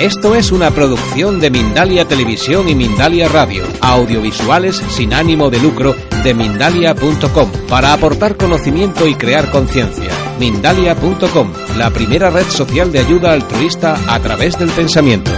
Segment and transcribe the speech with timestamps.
[0.00, 5.94] Esto es una producción de Mindalia Televisión y Mindalia Radio, audiovisuales sin ánimo de lucro
[6.22, 10.10] de mindalia.com, para aportar conocimiento y crear conciencia.
[10.38, 15.30] Mindalia.com, la primera red social de ayuda altruista a través del pensamiento.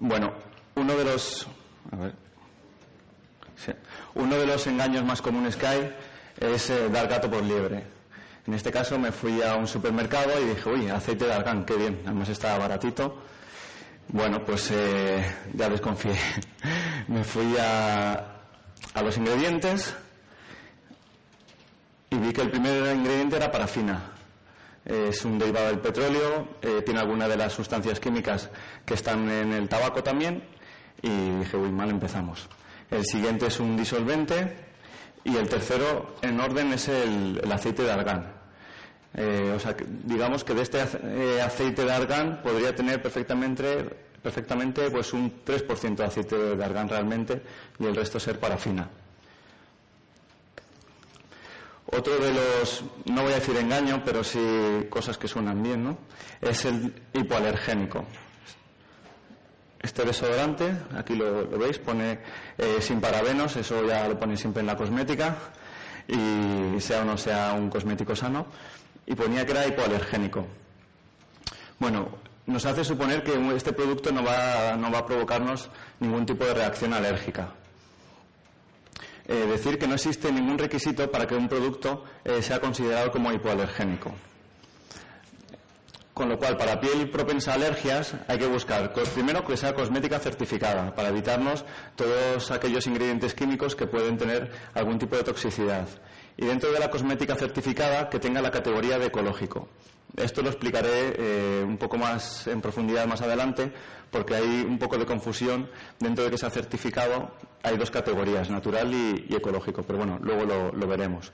[0.00, 0.32] Bueno,
[0.74, 1.46] uno de los
[1.92, 2.14] a ver,
[4.16, 5.94] uno de los engaños más comunes que hay
[6.40, 7.95] es eh, dar gato por liebre.
[8.46, 11.74] En este caso me fui a un supermercado y dije, uy, aceite de argán, qué
[11.74, 13.22] bien, además estaba baratito.
[14.08, 16.14] Bueno, pues eh, ya desconfié.
[17.08, 18.12] me fui a,
[18.94, 19.94] a los ingredientes
[22.10, 24.12] y vi que el primer ingrediente era parafina.
[24.84, 28.48] Es un derivado del petróleo, eh, tiene algunas de las sustancias químicas
[28.84, 30.44] que están en el tabaco también
[31.02, 32.48] y dije, uy, mal empezamos.
[32.92, 34.56] El siguiente es un disolvente
[35.24, 38.35] y el tercero en orden es el, el aceite de argán.
[39.14, 43.84] Eh, o sea, digamos que de este eh, aceite de argán podría tener perfectamente,
[44.22, 47.40] perfectamente pues un 3% de aceite de argán realmente
[47.78, 48.88] y el resto ser parafina.
[51.86, 54.40] Otro de los, no voy a decir engaño, pero sí
[54.90, 55.98] cosas que suenan bien, ¿no?
[56.40, 58.04] Es el hipoalergénico.
[59.80, 62.18] Este desodorante, aquí lo, veis, pone
[62.58, 65.36] eh, sin parabenos, eso ya lo pone siempre en la cosmética,
[66.08, 68.46] y sea o no sea un cosmético sano
[69.06, 70.46] y ponía que era hipoalergénico.
[71.78, 72.08] Bueno,
[72.46, 75.68] nos hace suponer que este producto no va, no va a provocarnos
[76.00, 77.50] ningún tipo de reacción alérgica.
[79.28, 83.32] Eh, decir que no existe ningún requisito para que un producto eh, sea considerado como
[83.32, 84.12] hipoalergénico.
[86.14, 90.18] Con lo cual, para piel propensa a alergias, hay que buscar, primero, que sea cosmética
[90.18, 91.64] certificada, para evitarnos
[91.94, 95.86] todos aquellos ingredientes químicos que pueden tener algún tipo de toxicidad
[96.36, 99.68] y dentro de la cosmética certificada que tenga la categoría de ecológico.
[100.16, 103.72] Esto lo explicaré eh, un poco más en profundidad más adelante,
[104.10, 107.32] porque hay un poco de confusión dentro de que sea certificado.
[107.62, 111.32] Hay dos categorías, natural y, ecológico, pero bueno, luego lo, veremos.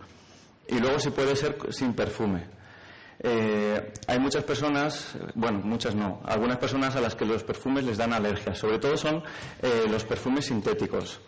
[0.68, 2.46] Y luego si puede ser sin perfume.
[3.20, 7.96] Eh, hay muchas personas, bueno, muchas no, algunas personas a las que los perfumes les
[7.96, 9.22] dan alergias, sobre todo son
[9.62, 11.20] eh, los perfumes sintéticos.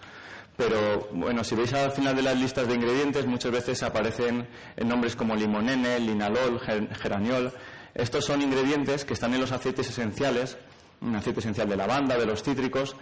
[0.57, 4.47] Pero bueno, si veis al final de las listas de ingredientes, muchas veces aparecen
[4.85, 7.53] nombres como limonene, linalol, geraniol.
[7.95, 10.57] Estos son ingredientes que están en los aceites esenciales,
[11.01, 12.95] un aceite esencial de lavanda, de los cítricos,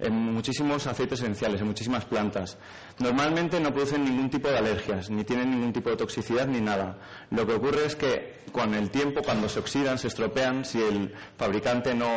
[0.00, 2.56] en muchísimos aceites esenciales, en muchísimas plantas.
[2.98, 6.98] Normalmente no producen ningún tipo de alergias, ni tienen ningún tipo de toxicidad ni nada.
[7.30, 11.14] Lo que ocurre es que con el tiempo, cuando se oxidan, se estropean, si el
[11.36, 12.08] fabricante no,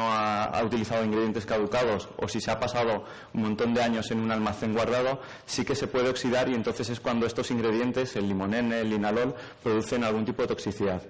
[0.00, 4.30] ha, utilizado ingredientes caducados o si se ha pasado un montón de años en un
[4.30, 8.80] almacén guardado, sí que se puede oxidar y entonces es cuando estos ingredientes, el limonene,
[8.80, 11.02] el linalol, producen algún tipo de toxicidad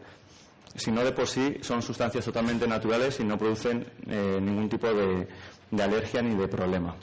[0.75, 4.87] si no de por sí son sustancias totalmente naturales y no producen eh, ningún tipo
[4.93, 5.27] de,
[5.71, 6.95] de alergia ni de problema.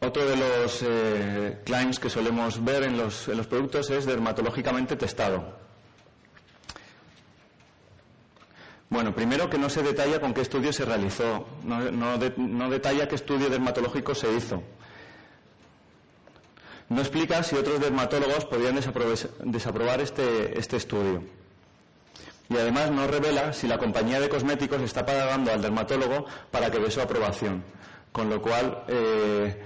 [0.00, 4.94] Otro de los eh, claims que solemos ver en los, en los, productos es dermatológicamente
[4.94, 5.56] testado.
[8.88, 13.16] Bueno, primero que no se detalla con qué estudio se realizó, no, no, detalla qué
[13.16, 14.62] estudio dermatológico se hizo.
[16.88, 21.22] No explica si otros dermatólogos podían desaprobar este, este estudio
[22.48, 26.78] y además no revela si la compañía de cosméticos está pagando al dermatólogo para que
[26.78, 27.64] dé su aprobación.
[28.12, 29.62] Con lo cual, eh,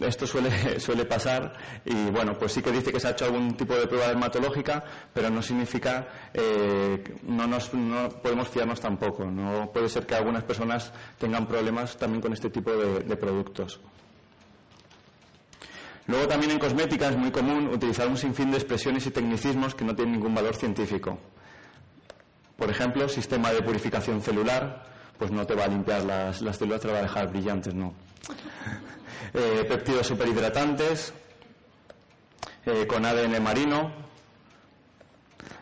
[0.00, 0.26] esto
[0.78, 3.86] suele, pasar y bueno, pues sí que dice que se ha hecho algún tipo de
[3.86, 9.24] prueba dermatológica, pero no significa, eh, no, nos, no podemos fiarnos tampoco.
[9.24, 13.80] No puede ser que algunas personas tengan problemas también con este tipo de productos.
[16.08, 19.84] Luego también en cosmética es muy común utilizar un sinfín de expresiones y tecnicismos que
[19.84, 21.18] no tienen ningún valor científico.
[22.58, 24.82] Por ejemplo, sistema de purificación celular,
[25.16, 27.94] pues no te va a limpiar las, células, te va a dejar brillantes, no.
[29.34, 31.12] Eh, péptidos superhidratantes,
[32.64, 33.92] eh, con ADN marino,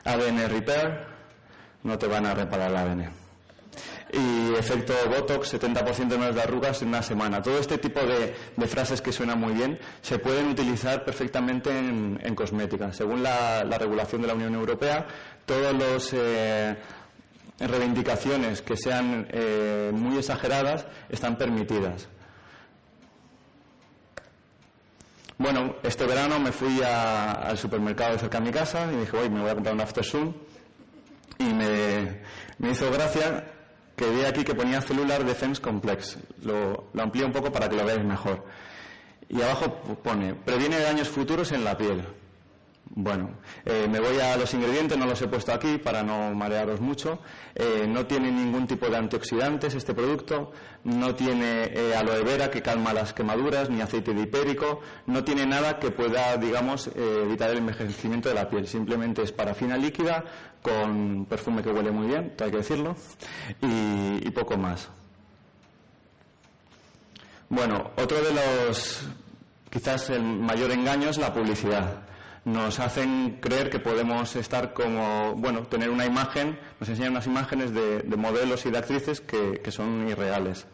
[0.05, 1.05] ADN repair,
[1.83, 3.26] no te van a reparar el ADN.
[4.17, 7.43] Y efecto Botox, 70% menos de arrugas en una semana.
[7.43, 8.35] Todo este tipo de,
[8.67, 12.93] frases que suenan muy bien se pueden utilizar perfectamente en, cosmética.
[12.93, 15.07] Según la, regulación de la Unión Europea,
[15.45, 16.77] todas las eh,
[17.61, 22.09] reivindicaciones que sean eh, muy exageradas están permitidas.
[25.39, 29.29] Bueno, este verano me fui al supermercado de cerca de mi casa y dije, hoy
[29.29, 30.35] me voy a comprar un Aftersun.
[31.39, 32.23] Y me,
[32.59, 33.45] me hizo gracia
[33.97, 36.19] que vi aquí que ponía Cellular Defense Complex.
[36.45, 38.45] Lo, amplío un poco para que lo veáis mejor.
[39.29, 42.05] Y abajo pone, previene daños futuros en la piel.
[42.89, 43.31] Bueno,
[43.65, 47.19] eh, me voy a los ingredientes, no los he puesto aquí para no marearos mucho.
[47.55, 50.53] Eh, no tiene ningún tipo de antioxidantes este producto,
[50.85, 55.45] no tiene eh, aloe vera que calma las quemaduras, ni aceite de hipérico, no tiene
[55.47, 58.69] nada que pueda, digamos, evitar el envejecimiento de la piel.
[58.69, 60.25] Simplemente es parafina líquida
[60.67, 62.97] con perfume que huele muy bien, hay que decirlo,
[63.61, 64.89] y poco más.
[67.49, 69.09] Bueno, otro de los,
[69.71, 72.07] quizás el mayor engaño es la publicidad
[72.47, 77.75] nos hacen creer que podemos estar como, bueno, tener una imagen, nos enseñan unas imágenes
[77.75, 80.65] de, modelos y de actrices que, son irreales.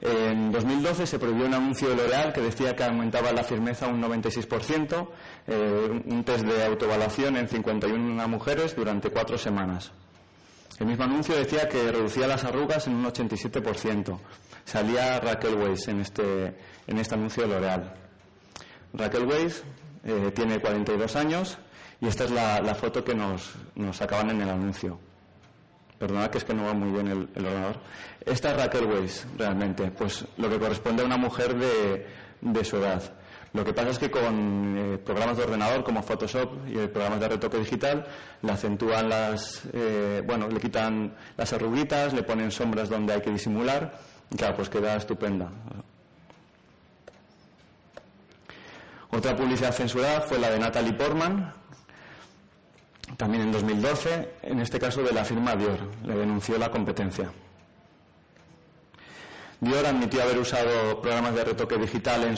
[0.00, 4.02] En 2012 se prohibió un anuncio de L'Oreal que decía que aumentaba la firmeza un
[4.02, 5.08] 96%,
[5.46, 9.92] eh, un test de autoevaluación en 51 mujeres durante cuatro semanas.
[10.78, 14.18] El mismo anuncio decía que reducía las arrugas en un 87%.
[14.64, 16.56] Salía Raquel Weiss en este,
[16.86, 17.94] en este anuncio de L'Oreal.
[18.92, 19.62] Raquel Weiss
[20.04, 21.58] eh, tiene 42 años
[22.00, 24.98] y esta es la, foto que nos, nos, acaban en el anuncio.
[26.04, 27.76] Perdona que es que no va muy bien el, ordenador.
[28.26, 33.02] Esta es Raquel Weiss, realmente, pues lo que corresponde a una mujer de, su edad.
[33.54, 37.28] Lo que pasa es que con eh, programas de ordenador como Photoshop y programas de
[37.28, 38.06] retoque digital
[38.42, 43.30] le acentúan las, eh, bueno, le quitan las arruguitas, le ponen sombras donde hay que
[43.30, 43.98] disimular
[44.30, 45.48] y claro, pues queda estupenda.
[49.08, 51.50] Otra publicidad censurada fue la de Natalie Portman,
[53.16, 57.30] también en 2012, en este caso de la firma Dior, le denunció la competencia.
[59.60, 62.36] Dior admitió haber usado programas de retoque digital en,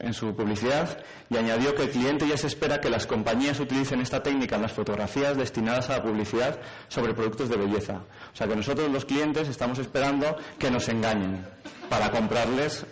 [0.00, 0.98] en su publicidad
[1.30, 4.62] y añadió que el cliente ya se espera que las compañías utilicen esta técnica en
[4.62, 6.58] las fotografías destinadas a la publicidad
[6.88, 8.02] sobre productos de belleza.
[8.32, 11.46] O sea que nosotros los clientes estamos esperando que nos engañen
[11.88, 12.84] para comprarles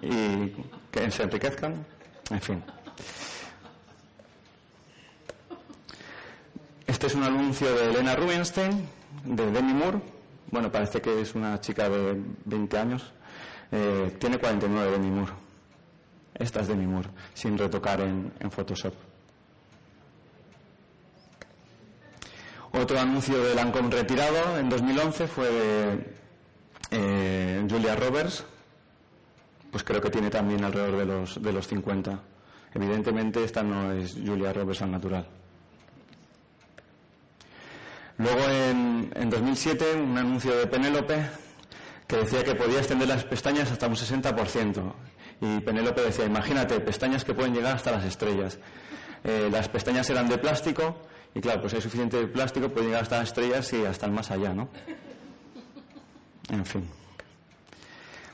[0.00, 0.52] y
[0.92, 1.84] que se enriquezcan
[2.30, 2.62] en fin.
[6.98, 8.84] Este es un anuncio de Elena Rubinstein,
[9.22, 10.00] de Demi Moore.
[10.50, 13.12] Bueno, parece que es una chica de 20 años.
[13.70, 15.30] Eh, tiene 49 Demi Moore.
[16.34, 18.92] Esta es Demi Moore, sin retocar en, Photoshop.
[22.72, 26.16] Otro anuncio de Lancome retirado en 2011 fue de
[26.90, 28.44] eh, Julia Roberts,
[29.70, 32.20] pues creo que tiene también alrededor de los, de los 50.
[32.74, 35.37] Evidentemente esta no es Julia Roberts al natural.
[38.18, 41.26] Luego en, en 2007 un anuncio de Penélope
[42.06, 44.92] que decía que podía extender las pestañas hasta un 60%.
[45.40, 48.58] Y Penélope decía, imagínate, pestañas que pueden llegar hasta las estrellas.
[49.24, 50.96] Eh, las pestañas eran de plástico
[51.34, 54.30] y claro, pues hay suficiente plástico, puede llegar hasta las estrellas y hasta el más
[54.30, 54.68] allá, ¿no?
[56.50, 56.88] En fin.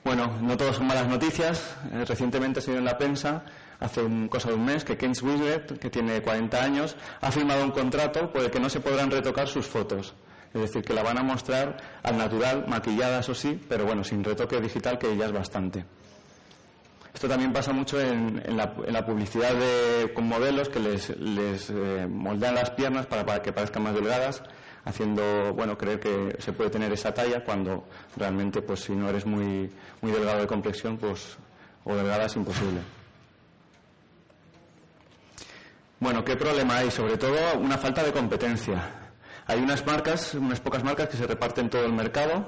[0.05, 1.77] Bueno, no todos son malas noticias.
[1.93, 3.45] Eh, recientemente ha sido en la prensa,
[3.81, 7.65] hace un, cosa de un mes, que Kate Winslet, que tiene 40 años, ha firmado
[7.65, 10.15] un contrato por el que no se podrán retocar sus fotos.
[10.53, 14.23] Es decir, que la van a mostrar al natural, maquillada, eso sí, pero bueno, sin
[14.23, 15.85] retoque digital, que ya es bastante.
[17.13, 19.55] Esto también pasa mucho en, la, publicidad
[20.15, 24.43] con modelos que les, eh, moldean las piernas para que parezcan más delgadas
[24.85, 27.85] haciendo, bueno, creer que se puede tener esa talla cuando
[28.17, 29.71] realmente, pues si no eres muy,
[30.03, 31.37] muy delgado de complexión, pues,
[31.85, 32.81] o delgada es imposible.
[36.05, 36.91] Bueno, ¿qué problema hay?
[36.91, 38.91] Sobre todo una falta de competencia.
[39.47, 42.45] Hay unas marcas, unas pocas marcas que se reparten todo el mercado,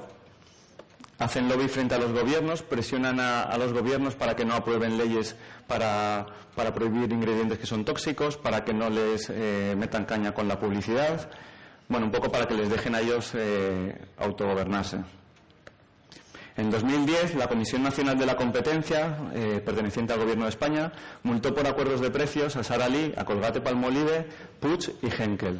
[1.17, 5.35] hacen lobby frente a los gobiernos, presionan a, los gobiernos para que no aprueben leyes
[5.65, 10.47] para, para, prohibir ingredientes que son tóxicos, para que no les eh, metan caña con
[10.47, 11.27] la publicidad,
[11.89, 14.99] bueno, un poco para que les dejen a ellos eh, autogobernarse.
[16.57, 21.53] En 2010, la Comisión Nacional de la Competencia, eh, perteneciente al Gobierno de España, multó
[21.53, 24.25] por acuerdos de precios a Sara Lee, a Colgate Palmolive,
[24.59, 25.59] Puig y Henkel.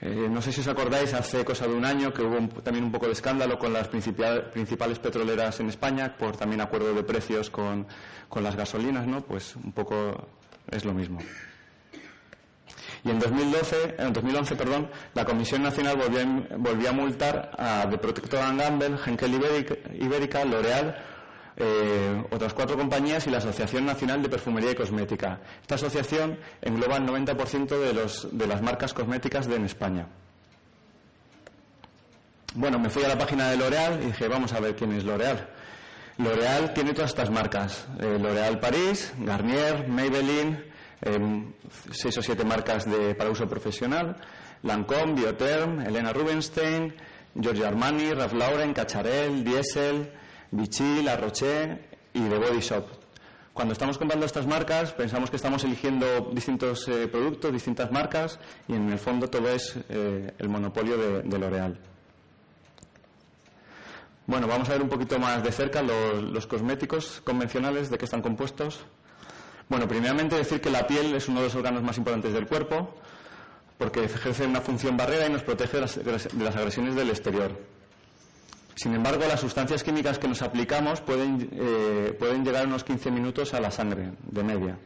[0.00, 2.90] Eh, no sé si os acordáis, hace cosa de un año que hubo también un
[2.90, 7.86] poco de escándalo con las principales petroleras en España por también acuerdo de precios con,
[8.28, 9.20] con las gasolinas, ¿no?
[9.20, 10.26] Pues un poco
[10.72, 11.20] es lo mismo.
[13.04, 15.96] Y en 2012, en 2011, perdón, la Comisión Nacional
[16.56, 19.34] volvió, a multar a The Protector Gamble, Henkel
[20.00, 20.96] Ibérica, L'Oreal,
[21.56, 25.38] eh, otras cuatro compañías y la Asociación Nacional de Perfumería y Cosmética.
[25.60, 30.06] Esta asociación engloba el 90% de, los, de las marcas cosméticas de en España.
[32.54, 35.04] Bueno, me fui a la página de L'Oreal y dije, vamos a ver quién es
[35.04, 35.46] L'Oreal.
[36.18, 37.86] L'Oreal tiene todas estas marcas.
[38.00, 41.52] Eh, L'Oreal París, Garnier, Maybelline, em,
[41.90, 44.16] seis o siete marcas de, para uso profesional,
[44.62, 46.94] Lancôme, Biotherm, Elena Rubinstein,
[47.34, 50.10] Giorgio Armani, Ralph Lauren, Cacharel, Diesel,
[50.50, 51.78] Vichy, La Roche
[52.12, 52.86] y The Body Shop.
[53.52, 58.74] Cuando estamos comprando estas marcas pensamos que estamos eligiendo distintos eh, productos, distintas marcas y
[58.74, 61.78] en el fondo todo es eh, el monopolio de, de L'Oreal.
[64.26, 68.22] Bueno, vamos a ver un poquito más de cerca los, cosméticos convencionales, de qué están
[68.22, 68.80] compuestos.
[69.68, 72.94] Bueno, primeramente decir que la piel es uno de los órganos más importantes del cuerpo,
[73.78, 77.50] porque ejerce una función barrera y nos protege de las, agresiones del exterior.
[78.74, 83.54] Sin embargo, las sustancias químicas que nos aplicamos pueden, eh, pueden llegar unos 15 minutos
[83.54, 84.76] a la sangre, de media.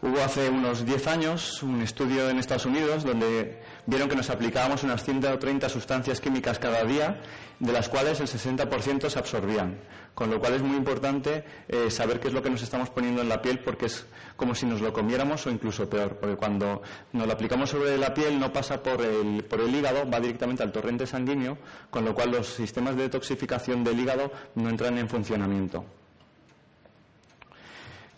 [0.00, 4.82] Hubo hace unos 10 años un estudio en Estados Unidos donde vieron que nos aplicábamos
[4.82, 7.22] unas 130 sustancias químicas cada día,
[7.58, 9.78] de las cuales el 60% se absorbían.
[10.14, 13.22] Con lo cual es muy importante eh, saber qué es lo que nos estamos poniendo
[13.22, 14.04] en la piel porque es
[14.36, 16.82] como si nos lo comiéramos o incluso peor, porque cuando
[17.14, 20.62] nos lo aplicamos sobre la piel no pasa por el, por el hígado, va directamente
[20.62, 21.56] al torrente sanguíneo,
[21.88, 25.86] con lo cual los sistemas de detoxificación del hígado no entran en funcionamiento.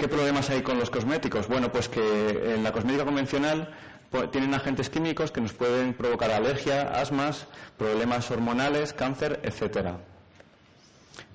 [0.01, 1.47] ¿Qué problemas hay con los cosméticos?
[1.47, 3.71] Bueno, pues que en la cosmética convencional
[4.33, 7.47] tienen agentes químicos que nos pueden provocar alergia, asmas,
[7.79, 9.99] problemas hormonales, cáncer, etcétera.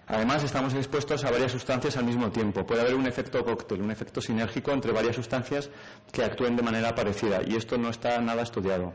[0.08, 2.66] Además, estamos expuestos a varias sustancias al mismo tiempo.
[2.66, 5.70] Puede haber un efecto cóctel, un efecto sinérgico entre varias sustancias
[6.12, 8.94] que actúen de manera parecida, y esto no está nada estudiado.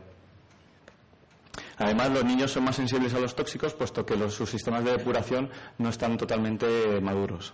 [1.77, 5.49] Además, los niños son más sensibles a los tóxicos, puesto que sus sistemas de depuración
[5.79, 7.53] no están totalmente maduros.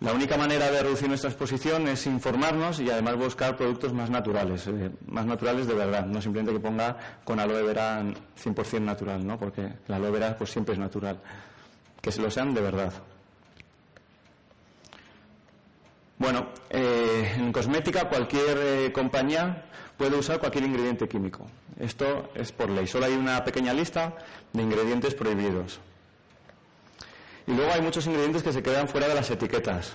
[0.00, 4.66] La única manera de reducir nuestra exposición es informarnos y además buscar productos más naturales,
[4.66, 9.38] eh, más naturales de verdad, no simplemente que ponga con aloe vera 100% natural, ¿no?
[9.38, 11.18] porque la aloe vera pues siempre es natural,
[12.02, 12.92] que se lo sean de verdad.
[16.18, 19.64] Bueno, eh, en cosmética cualquier eh, compañía
[19.96, 21.46] puede usar cualquier ingrediente químico.
[21.78, 22.86] Esto es por ley.
[22.86, 24.14] Solo hay una pequeña lista
[24.52, 25.80] de ingredientes prohibidos.
[27.46, 29.92] Y luego hay muchos ingredientes que se quedan fuera de las etiquetas.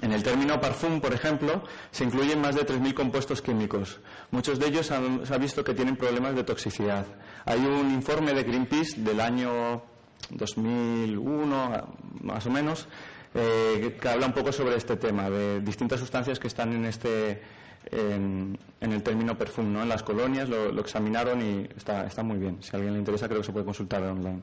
[0.00, 3.98] En el término parfum, por ejemplo, se incluyen más de 3.000 compuestos químicos.
[4.30, 7.04] Muchos de ellos se ha visto que tienen problemas de toxicidad.
[7.44, 9.82] Hay un informe de Greenpeace del año
[10.30, 12.86] 2001, más o menos,
[13.34, 17.42] eh, que habla un poco sobre este tema, de distintas sustancias que están en este
[17.90, 19.82] en, el término perfume, ¿no?
[19.82, 22.62] En las colonias lo, examinaron y está, está muy bien.
[22.62, 24.42] Si a alguien le interesa, creo que se puede consultar online.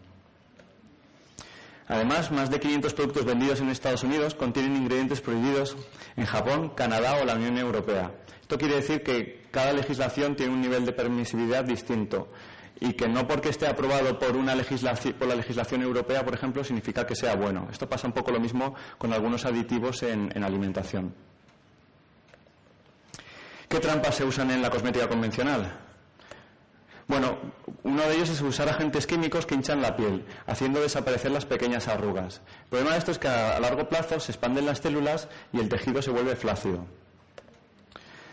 [1.88, 5.78] Además, más de 500 productos vendidos en Estados Unidos contienen ingredientes prohibidos
[6.16, 8.12] en Japón, Canadá o la Unión Europea.
[8.42, 12.30] Esto quiere decir que cada legislación tiene un nivel de permisibilidad distinto
[12.80, 17.06] y que no porque esté aprobado por, una por la legislación europea, por ejemplo, significa
[17.06, 17.68] que sea bueno.
[17.72, 21.14] Esto pasa un poco lo mismo con algunos aditivos en alimentación.
[23.70, 25.85] ¿Qué trampas se usan en la cosmética convencional?
[27.08, 27.38] Bueno,
[27.84, 31.88] uno de ellos es usar agentes químicos que hinchan la piel, haciendo desaparecer las pequeñas
[31.88, 32.42] arrugas.
[32.64, 35.70] El problema de esto es que a largo plazo se expanden las células y el
[35.70, 36.86] tejido se vuelve flácido.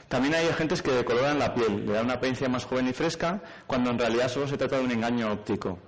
[0.09, 3.43] También hay agentes que decoloran la piel, le dan una apariencia más joven y fresca,
[3.67, 5.79] cuando en realidad solo se trata de un engaño óptico.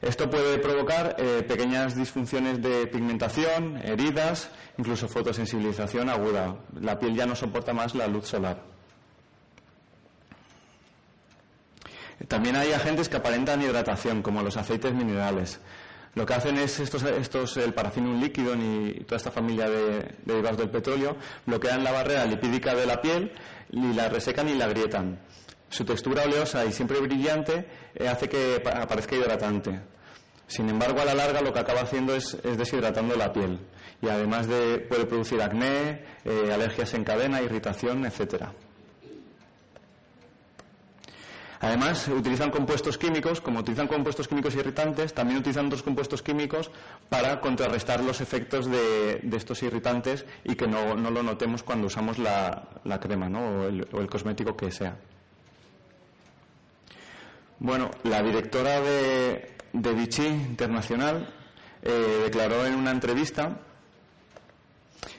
[0.00, 6.56] Esto puede provocar eh, pequeñas disfunciones de pigmentación, heridas, incluso fotosensibilización aguda.
[6.80, 8.73] La piel ya no soporta más la luz solar.
[12.28, 15.60] También hay agentes que aparentan hidratación, como los aceites minerales.
[16.14, 20.58] Lo que hacen es estos, estos el parafino líquido y toda esta familia de, derivados
[20.58, 23.32] del petróleo bloquean la barrera lipídica de la piel
[23.72, 25.18] y la resecan y la agrietan.
[25.68, 27.66] Su textura oleosa y siempre brillante
[27.96, 29.80] eh, hace que aparezca hidratante.
[30.46, 33.58] Sin embargo, a la larga lo que acaba haciendo es, deshidratando la piel
[34.00, 38.52] y además de, puede producir acné, eh, alergias en cadena, irritación, etcétera.
[41.64, 46.70] Además, utilizan compuestos químicos, como utilizan compuestos químicos irritantes, también utilizan otros compuestos químicos
[47.08, 52.68] para contrarrestar los efectos de, estos irritantes y que no, lo notemos cuando usamos la,
[53.00, 54.94] crema o, el, cosmético que sea.
[57.60, 61.32] Bueno, la directora de, Vichy Internacional
[61.82, 63.58] eh, declaró en una entrevista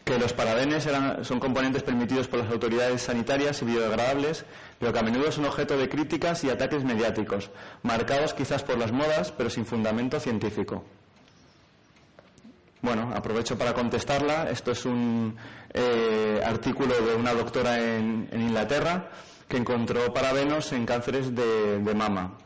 [0.03, 0.87] que los parabenes
[1.21, 4.45] son componentes permitidos por las autoridades sanitarias y biodegradables,
[4.79, 7.49] pero que a menudo son objeto de críticas y ataques mediáticos,
[7.83, 10.83] marcados quizás por las modas, pero sin fundamento científico.
[12.81, 14.47] Bueno, aprovecho para contestarla.
[14.51, 15.35] Esto es un
[15.73, 19.09] eh, artículo de una doctora en, Inglaterra
[19.47, 22.37] que encontró parabenos en cánceres de mama.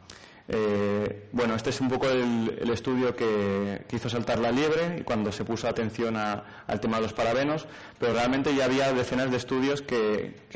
[0.52, 5.46] Eh, bueno, este es un poco el, estudio que, hizo saltar la liebre cuando se
[5.46, 7.68] puso atención al tema de los parabenos,
[8.00, 10.50] pero realmente ya había decenas de estudios que,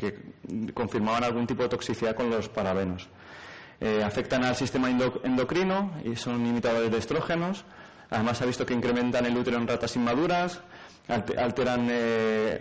[0.74, 3.08] confirmaban algún tipo de toxicidad con los parabenos.
[3.80, 7.64] Eh, afectan al sistema endocrino y son imitadores de estrógenos.
[8.10, 10.60] Además, se ha visto que incrementan el útero en ratas inmaduras,
[11.06, 12.60] alteran, eh,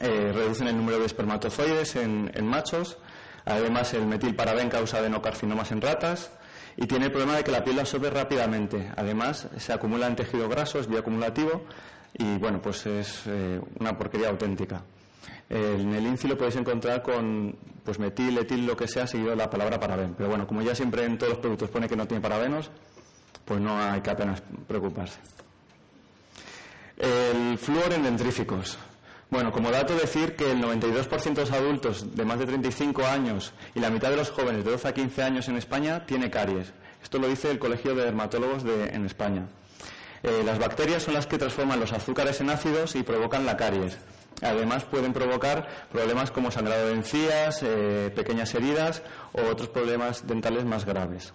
[0.00, 2.98] reducen el número de espermatozoides en, en machos
[3.46, 6.30] Además, el metilparaben causa adenocarcinomas en ratas
[6.76, 8.90] y tiene el problema de que la piel la absorbe rápidamente.
[8.96, 11.64] Además, se acumula en tejido graso, es bioacumulativo
[12.12, 14.82] y, bueno, pues es eh, una porquería auténtica.
[15.48, 19.36] En el INCI lo podéis encontrar con pues metil, etil, lo que sea, seguido de
[19.36, 20.14] la palabra paraben.
[20.14, 22.68] Pero bueno, como ya siempre en todos los productos pone que no tiene parabenos,
[23.44, 25.20] pues no hay que apenas preocuparse.
[26.98, 28.76] El flúor en dentríficos.
[29.28, 33.52] Bueno, como dato decir que el 92% de los adultos de más de 35 años
[33.74, 36.72] y la mitad de los jóvenes de 12 a 15 años en España tiene caries.
[37.02, 39.46] Esto lo dice el Colegio de Dermatólogos en España.
[40.22, 43.98] Eh, las bacterias son las que transforman los azúcares en ácidos y provocan la caries.
[44.42, 49.02] Además pueden provocar problemas como sangrado de encías, eh, pequeñas heridas
[49.32, 51.32] o otros problemas dentales más graves.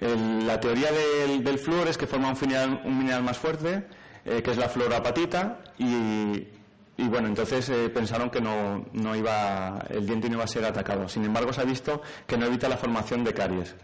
[0.00, 3.84] la teoría del, del flúor es que forma un un mineral más fuerte
[4.28, 6.46] eh, que es la fluorapatita, y,
[6.96, 10.64] y bueno, entonces eh, pensaron que no, no, iba, el diente no iba a ser
[10.64, 11.08] atacado.
[11.08, 13.74] Sin embargo, se ha visto que no evita la formación de caries.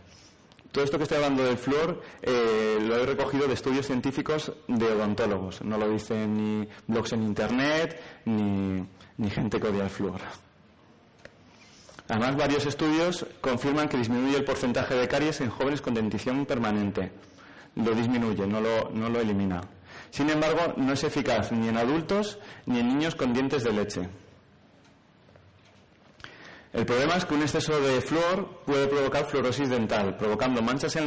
[0.73, 4.87] Todo esto que estoy hablando del flúor eh, lo he recogido de estudios científicos de
[4.87, 5.63] odontólogos.
[5.63, 8.85] No lo dicen ni blogs en internet ni,
[9.17, 10.21] ni gente que odia el flúor.
[12.09, 17.13] Además, varios estudios confirman que disminuye el porcentaje de caries en jóvenes con dentición permanente.
[17.77, 19.61] Lo disminuye, no lo, no lo elimina.
[20.15, 24.09] Sin embargo, no es eficaz ni en adultos ni en niños con dientes de leche.
[26.73, 31.05] El problema es que un exceso de flúor puede provocar fluorosis dental, provocando manchas en,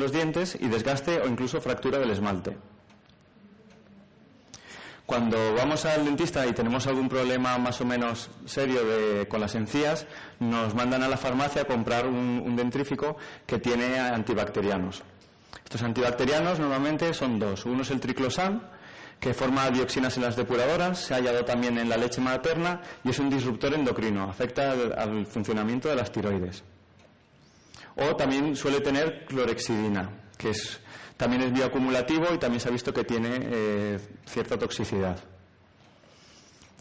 [0.00, 2.56] los dientes y desgaste o incluso fractura del esmalte.
[5.04, 8.80] Cuando vamos al dentista y tenemos algún problema más o menos serio
[9.28, 10.06] con las encías,
[10.40, 15.02] nos mandan a la farmacia a comprar un, un dentrífico que tiene antibacterianos.
[15.66, 17.66] Estos antibacterianos normalmente son dos.
[17.66, 18.62] Uno es el triclosan,
[19.18, 23.10] que forma dioxinas en las depuradoras, se ha hallado también en la leche materna y
[23.10, 26.62] es un disruptor endocrino, afecta al, funcionamiento de las tiroides.
[27.96, 30.52] O también suele tener clorexidina, que
[31.16, 35.18] también es bioacumulativo y también se ha visto que tiene eh, cierta toxicidad.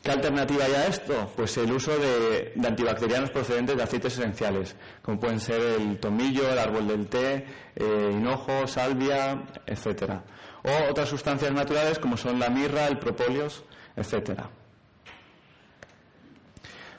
[0.05, 1.31] ¿Qué alternativa hay a esto?
[1.35, 6.59] Pues el uso de, antibacterianos procedentes de aceites esenciales, como pueden ser el tomillo, el
[6.59, 7.43] árbol del té,
[7.75, 10.21] eh, hinojo, salvia, etcétera.
[10.63, 13.63] O otras sustancias naturales como son la mirra, el propóleos,
[13.95, 14.47] etcétera.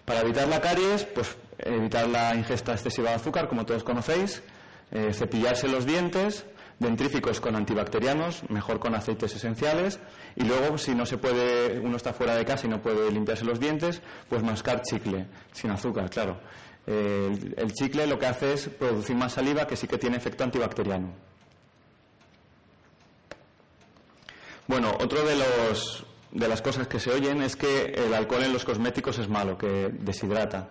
[0.05, 4.43] Para evitar la caries, pues evitar la ingesta excesiva de azúcar, como todos conocéis,
[4.91, 6.45] eh, cepillarse los dientes,
[6.79, 9.99] dentríficos con antibacterianos, mejor con aceites esenciales,
[10.37, 13.45] y luego, si no se puede, uno está fuera de casa y no puede limpiarse
[13.45, 16.39] los dientes, pues mascar chicle, sin azúcar, claro.
[16.87, 21.13] el, chicle lo que hace es producir más saliva que sí que tiene efecto antibacteriano.
[24.67, 28.53] Bueno, otro de los de las cosas que se oyen es que el alcohol en
[28.53, 30.69] los cosméticos es malo, que deshidrata.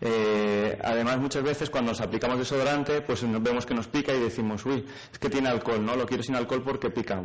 [0.00, 4.64] Eh, además, muchas veces cuando nos aplicamos desodorante, pues vemos que nos pica y decimos,
[4.64, 5.96] uy, es que tiene alcohol, ¿no?
[5.96, 7.22] Lo quiero sin alcohol porque pica.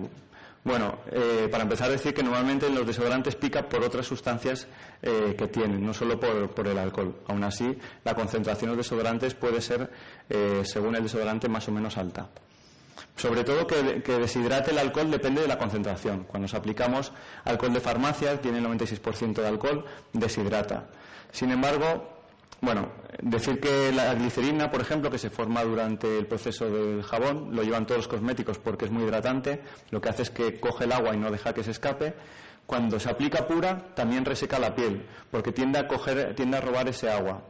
[0.64, 4.68] Bueno, eh, para empezar decir que normalmente los desodorantes pica por otras sustancias
[5.02, 7.16] eh, que tienen, no solo por, el alcohol.
[7.28, 9.90] Aún así, la concentración de desodorantes puede ser,
[10.64, 12.30] según el desodorante, más o menos alta.
[13.16, 16.24] Sobre todo que, que, deshidrate el alcohol depende de la concentración.
[16.24, 17.12] Cuando nos aplicamos
[17.44, 20.88] alcohol de farmacia, tiene el 96% de alcohol, deshidrata.
[21.32, 22.21] Sin embargo,
[22.60, 22.90] bueno,
[23.22, 27.64] decir que la glicerina, por ejemplo, que se forma durante el proceso del jabón, lo
[27.64, 30.92] llevan todos los cosméticos porque es muy hidratante, lo que hace es que coge el
[30.92, 32.14] agua y no deja que se escape.
[32.66, 36.88] Cuando se aplica pura, también reseca la piel, porque tiende a, coger, tiende a robar
[36.88, 37.42] ese agua.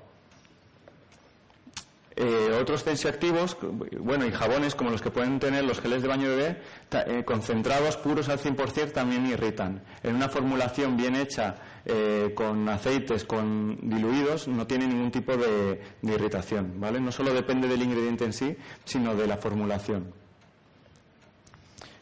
[2.16, 3.58] Eh, otros tensioactivos,
[4.00, 6.62] bueno, y jabones como los que pueden tener los geles de baño bebé,
[6.92, 9.82] eh, concentrados puros al 100% también irritan.
[10.04, 11.56] En una formulación bien hecha
[11.86, 17.00] eh, con aceites, con diluidos, no tiene ningún tipo de, irritación, ¿vale?
[17.00, 20.14] No solo depende del ingrediente en sí, sino de la formulación.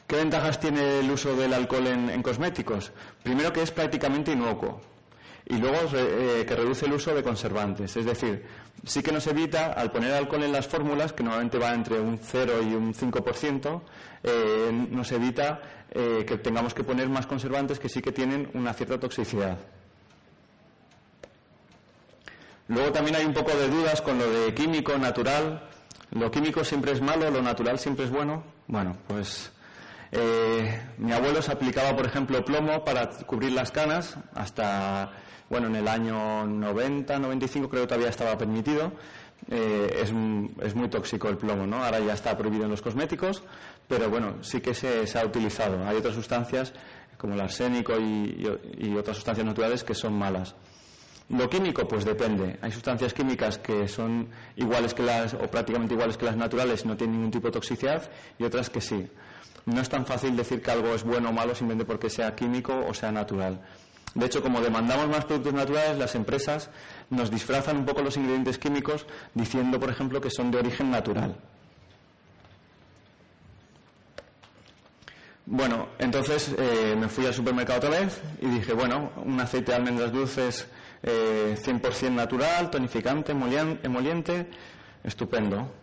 [0.07, 2.91] ¿Qué ventajas tiene el uso del alcohol en, cosméticos?
[3.21, 4.81] Primero que es prácticamente inocuo
[5.49, 7.97] y luego eh, que reduce el uso de conservantes.
[7.97, 8.45] Es decir,
[8.85, 12.19] sí que nos evita, al poner alcohol en las fórmulas, que normalmente va entre un
[12.19, 13.81] 0 y un 5%,
[14.21, 15.59] eh, nos evita
[15.89, 19.57] eh, que tengamos que poner más conservantes que sí que tienen una cierta toxicidad.
[22.67, 25.67] Luego también hay un poco de dudas con lo de químico, natural.
[26.11, 27.31] ¿Lo químico siempre es malo?
[27.31, 28.43] ¿Lo natural siempre es bueno?
[28.67, 29.51] Bueno, pues
[30.11, 35.11] eh, mi abuelo se aplicaba, por ejemplo, plomo para cubrir las canas hasta,
[35.49, 38.91] bueno, en el año 90, 95 creo que todavía estaba permitido.
[39.49, 41.83] Eh, es, muy tóxico el plomo, ¿no?
[41.83, 43.41] Ahora ya está prohibido en los cosméticos,
[43.87, 45.87] pero bueno, sí que se, ha utilizado.
[45.87, 46.73] Hay otras sustancias
[47.17, 48.45] como el arsénico y,
[48.97, 50.55] otras sustancias naturales que son malas.
[51.29, 52.57] Lo químico, pues depende.
[52.61, 56.87] Hay sustancias químicas que son iguales que las, o prácticamente iguales que las naturales, y
[56.87, 59.07] no tienen ningún tipo de toxicidad, y otras que sí.
[59.65, 62.85] No es tan fácil decir que algo es bueno o malo simplemente porque sea químico
[62.87, 63.61] o sea natural.
[64.15, 66.69] De hecho, como demandamos más productos naturales, las empresas
[67.09, 71.35] nos disfrazan un poco los ingredientes químicos diciendo, por ejemplo, que son de origen natural.
[75.45, 79.77] Bueno, entonces eh, me fui al supermercado otra vez y dije, bueno, un aceite de
[79.77, 80.67] almendras dulces
[81.01, 84.47] eh, 100% natural, tonificante, emoliente,
[85.03, 85.78] estupendo.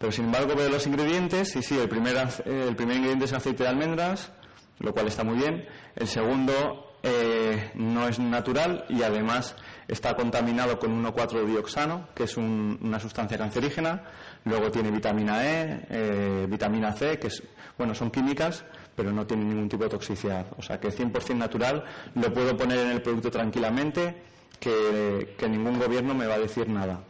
[0.00, 3.34] Pero sin embargo veo los ingredientes y sí, el primer, eh, el primer ingrediente es
[3.34, 4.32] aceite de almendras,
[4.78, 5.68] lo cual está muy bien.
[5.94, 9.54] El segundo eh, no es natural y además
[9.86, 14.04] está contaminado con 1,4-dioxano, que es una sustancia cancerígena.
[14.44, 17.42] Luego tiene vitamina E, eh, vitamina C, que es,
[17.76, 18.64] bueno, son químicas,
[18.96, 20.46] pero no tienen ningún tipo de toxicidad.
[20.56, 21.84] O sea que 100% natural
[22.14, 24.22] lo puedo poner en el producto tranquilamente,
[24.58, 27.04] que, que ningún gobierno me va a decir nada.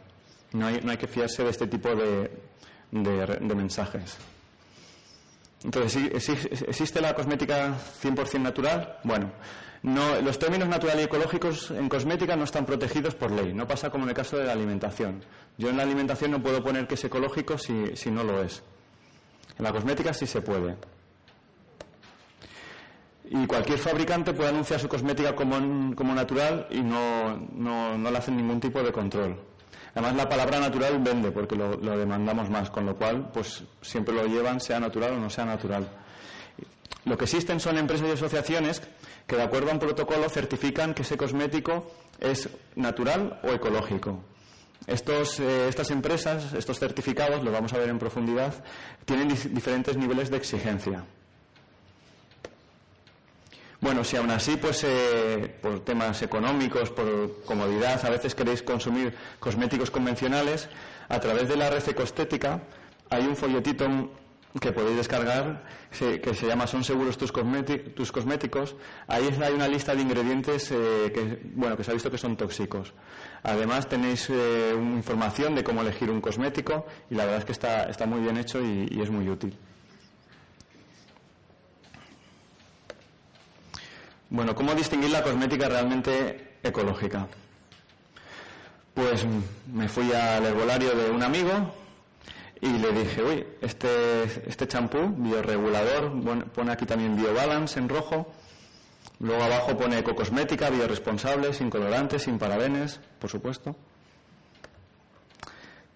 [0.51, 2.29] No hay, no hay que fiarse de este tipo de,
[2.91, 4.17] de, mensajes.
[5.63, 6.11] Entonces,
[6.67, 8.99] ¿existe la cosmética 100% natural?
[9.03, 9.31] Bueno,
[9.83, 13.53] no, los términos natural y ecológicos en cosmética no están protegidos por ley.
[13.53, 15.23] No pasa como en el caso de la alimentación.
[15.57, 18.63] Yo en la alimentación no puedo poner que es ecológico si, si no lo es.
[19.57, 20.75] En la cosmética sí se puede.
[23.33, 28.17] Y cualquier fabricante puede anunciar su cosmética como, como natural y no, no, no le
[28.17, 29.39] hacen ningún tipo de control.
[29.93, 34.25] Además, la palabra natural vende porque lo, demandamos más, con lo cual, pues siempre lo
[34.25, 35.87] llevan, sea natural o no sea natural.
[37.05, 38.81] Lo que existen son empresas y asociaciones
[39.27, 44.23] que, de acuerdo a un protocolo, certifican que ese cosmético es natural o ecológico.
[44.87, 48.53] Eh, estas empresas, estos certificados, lo vamos a ver en profundidad,
[49.05, 51.03] tienen diferentes niveles de exigencia.
[53.81, 59.15] Bueno, si aún así, pues eh, por temas económicos, por comodidad, a veces queréis consumir
[59.39, 60.69] cosméticos convencionales,
[61.09, 62.61] a través de la red ecostética
[63.09, 63.87] hay un folletito
[64.59, 68.75] que podéis descargar que se llama Son seguros tus, cosméticos.
[69.07, 72.37] Ahí hay una lista de ingredientes eh, que, bueno, que se ha visto que son
[72.37, 72.93] tóxicos.
[73.41, 77.89] Además tenéis eh, información de cómo elegir un cosmético y la verdad es que está,
[77.89, 79.57] está muy bien hecho y es muy útil.
[84.31, 87.27] Bueno, ¿cómo distinguir la cosmética realmente ecológica?
[88.93, 89.25] Pues
[89.73, 91.51] me fui al herbolario de un amigo
[92.61, 96.13] y le dije, uy, este, este champú, bioregulador,
[96.53, 98.31] pone aquí también biobalance en rojo,
[99.19, 103.75] luego abajo pone ecocosmética, bioresponsable, sin colorantes, sin parabenes, por supuesto.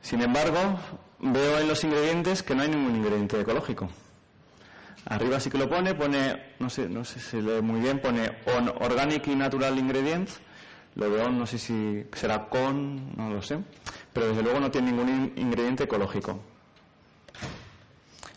[0.02, 0.78] Sin embargo,
[1.20, 3.88] veo en los ingredientes que no hay ningún ingrediente ecológico.
[5.06, 8.38] Arriba sí que lo pone, pone, no sé, no sé si lee muy bien, pone
[8.48, 10.40] on organic y natural ingredients.
[10.96, 13.60] Lo de on no sé si será con, no lo sé.
[14.12, 16.40] Pero desde luego no tiene ningún ingrediente ecológico.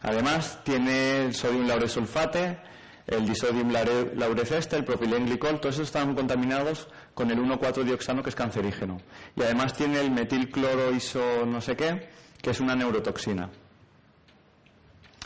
[0.02, 2.58] Además tiene el sodium lauresulfate,
[3.06, 8.98] el disodium laureceste, el propilenglicol, todos esos están contaminados con el 1,4-dioxano que es cancerígeno.
[9.34, 13.48] Y además tiene el metilcloroiso no sé qué, que es una neurotoxina.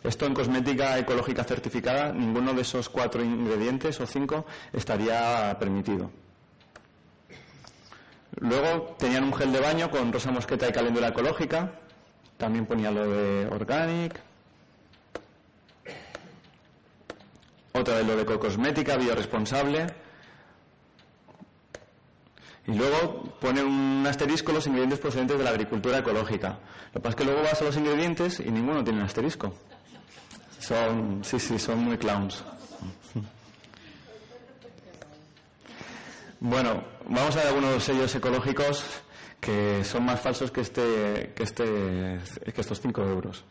[0.05, 6.11] Esto en cosmética ecológica certificada, ninguno de esos cuatro ingredientes o cinco estaría permitido.
[8.41, 11.73] Luego tenían un gel de baño con rosa mosqueta y caléndula ecológica.
[12.37, 14.19] También ponía lo de organic.
[17.73, 19.87] Otra de lo de cosmética bioresponsable.
[22.67, 26.59] Y luego pone un asterisco los ingredientes procedentes de la agricultura ecológica.
[26.87, 29.55] Lo que pasa es que luego vas a los ingredientes y ninguno tiene un asterisco.
[30.63, 32.45] Son, sí, sí, son muy clowns.
[36.39, 38.85] Bueno, vamos a ver algunos sellos ecológicos
[39.41, 41.65] que son más falsos que este, que este,
[42.53, 43.45] que estos 5 euros.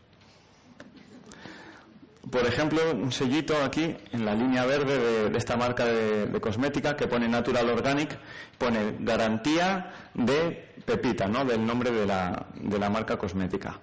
[2.30, 7.06] por ejemplo, un sellito aquí en la línea verde de, esta marca de, cosmética que
[7.06, 8.18] pone Natural Organic,
[8.56, 11.44] pone garantía de Pepita, ¿no?
[11.44, 13.78] Del nombre de la, de la marca cosmética.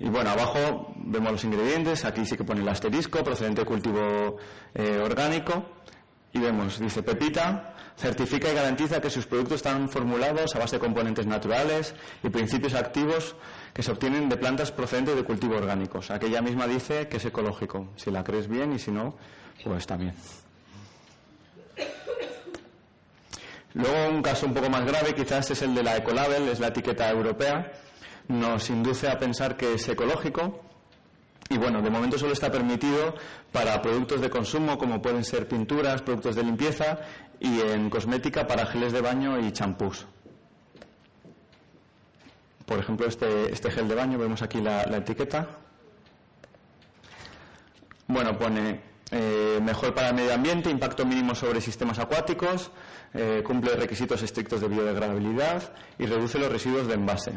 [0.00, 4.38] Y bueno, abajo vemos los ingredientes, aquí sí que pone el asterisco, procedente de cultivo
[4.74, 5.66] eh, orgánico,
[6.32, 10.80] y vemos, dice Pepita, certifica y garantiza que sus productos están formulados a base de
[10.80, 13.36] componentes naturales y principios activos
[13.74, 16.10] que se obtienen de plantas procedentes de cultivo orgánicos.
[16.10, 17.88] Aquella misma dice que es ecológico.
[17.96, 19.16] Si la crees bien y si no,
[19.62, 20.14] pues también.
[23.74, 26.68] Luego un caso un poco más grave quizás es el de la Ecolabel, es la
[26.68, 27.70] etiqueta europea.
[28.30, 30.60] Nos induce a pensar que es ecológico,
[31.48, 33.16] y bueno, de momento solo está permitido
[33.50, 37.00] para productos de consumo como pueden ser pinturas, productos de limpieza
[37.40, 40.06] y en cosmética para geles de baño y champús.
[42.66, 45.48] Por ejemplo, este, este gel de baño, vemos aquí la, etiqueta.
[48.06, 52.70] Bueno, pone eh, mejor para el medio ambiente, impacto mínimo sobre sistemas acuáticos,
[53.12, 57.32] eh, cumple requisitos estrictos de biodegradabilidad y reduce los residuos de envase.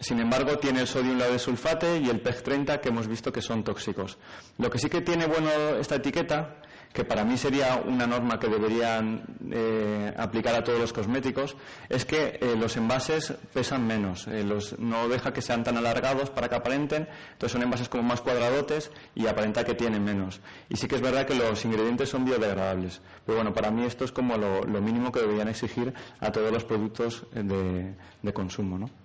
[0.00, 3.40] Sin embargo, tiene el sodio de sulfate y el PEG 30 que hemos visto que
[3.40, 4.18] son tóxicos.
[4.58, 6.56] Lo que sí que tiene bueno esta etiqueta,
[6.92, 11.56] que para mí sería una norma que deberían eh, aplicar a todos los cosméticos,
[11.88, 14.26] es que eh, los envases pesan menos.
[14.28, 14.44] Eh,
[14.78, 18.90] no deja que sean tan alargados para que aparenten, entonces son envases como más cuadradotes
[19.14, 20.40] y aparenta que tienen menos.
[20.68, 23.00] Y sí que es verdad que los ingredientes son biodegradables.
[23.24, 26.64] Pero bueno, para mí esto es como lo, mínimo que deberían exigir a todos los
[26.64, 29.03] productos de, de consumo, ¿no?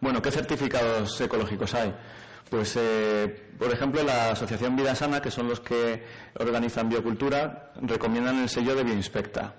[0.00, 1.94] Bueno, ¿qué certificados ecológicos hay?
[2.50, 6.04] Pues, eh, por ejemplo, la Asociación Vida Sana, que son los que
[6.38, 9.54] organizan biocultura, recomiendan el sello de Bioinspecta.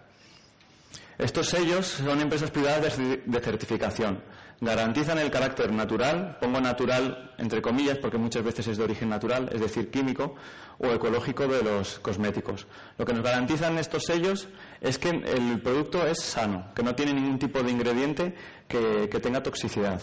[1.17, 4.21] Estos sellos son empresas privadas de certificación.
[4.59, 9.49] Garantizan el carácter natural, pongo natural entre comillas porque muchas veces es de origen natural,
[9.53, 10.35] es decir, químico
[10.79, 12.65] o ecológico de los cosméticos.
[12.97, 14.47] Lo que nos garantizan estos sellos
[14.81, 18.35] es que el producto es sano, que no tiene ningún tipo de ingrediente
[18.67, 20.01] que tenga toxicidad.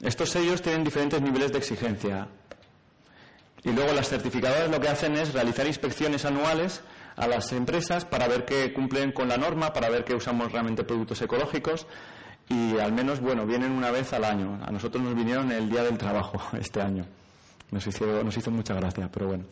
[0.00, 2.28] Estos sellos tienen diferentes niveles de exigencia.
[3.64, 6.80] Y luego las certificadoras lo que hacen es realizar inspecciones anuales
[7.16, 10.84] a las empresas para ver que cumplen con la norma, para ver que usamos realmente
[10.84, 11.86] productos ecológicos
[12.50, 14.58] y al menos, bueno, vienen una vez al año.
[14.62, 17.06] A nosotros nos vinieron el día del trabajo este año.
[17.70, 19.44] Nos hizo, nos hizo mucha gracia, pero bueno.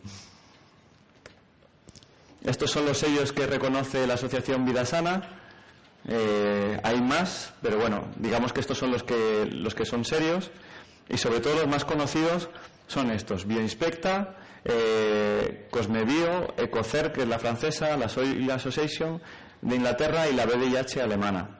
[2.43, 5.39] Estos son los sellos que reconoce la Asociación Vida Sana
[6.07, 10.51] eh, hay más, pero bueno, digamos que estos son los que, los que son serios
[11.09, 12.49] y sobre todo los más conocidos
[12.87, 19.21] son estos, Bioinspecta, eh, Cosmebio, Ecocer, que es la francesa, la Soil Association
[19.61, 21.58] de Inglaterra y la BDIH alemana.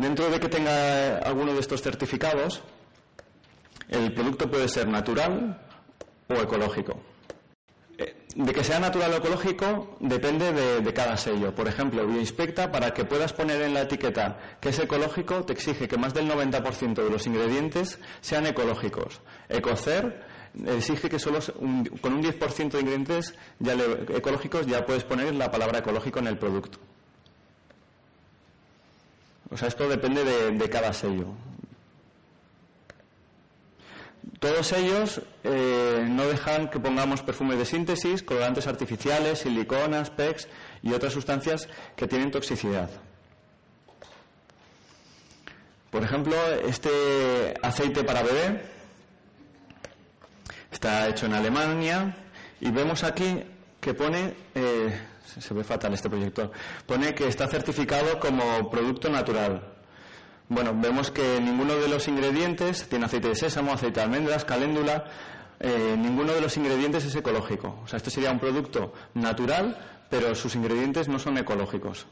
[0.00, 2.62] Dentro de que tenga alguno de estos certificados,
[3.88, 5.60] el producto puede ser natural
[6.28, 7.00] o ecológico
[8.34, 11.54] de que sea natural o ecológico depende de, cada sello.
[11.54, 15.88] Por ejemplo, Bioinspecta, para que puedas poner en la etiqueta que es ecológico, te exige
[15.88, 19.20] que más del 90% de los ingredientes sean ecológicos.
[19.48, 20.22] Ecocer
[20.66, 21.40] exige que solo
[22.00, 23.74] con un 10% de ingredientes ya
[24.14, 26.78] ecológicos ya puedes poner la palabra ecológico en el producto.
[29.50, 31.34] O sea, esto depende de cada sello.
[34.40, 40.48] Todos ellos eh, no dejan que pongamos perfumes de síntesis, colorantes artificiales, siliconas, PEX
[40.82, 42.88] y otras sustancias que tienen toxicidad.
[45.90, 46.34] Por ejemplo,
[46.66, 48.62] este aceite para bebé
[50.72, 52.16] está hecho en Alemania
[52.62, 53.42] y vemos aquí
[53.78, 54.98] que pone, eh,
[55.38, 56.50] se ve fatal este proyector,
[56.86, 59.62] pone que está certificado como producto natural.
[60.48, 65.04] Bueno, vemos que ninguno de los ingredientes tiene aceite de sésamo, aceite de almendras, caléndula,
[65.60, 67.80] eh, ninguno de los ingredientes es ecológico.
[67.84, 69.76] O sea, esto sería un producto natural,
[70.08, 72.06] pero sus ingredientes no son ecológicos.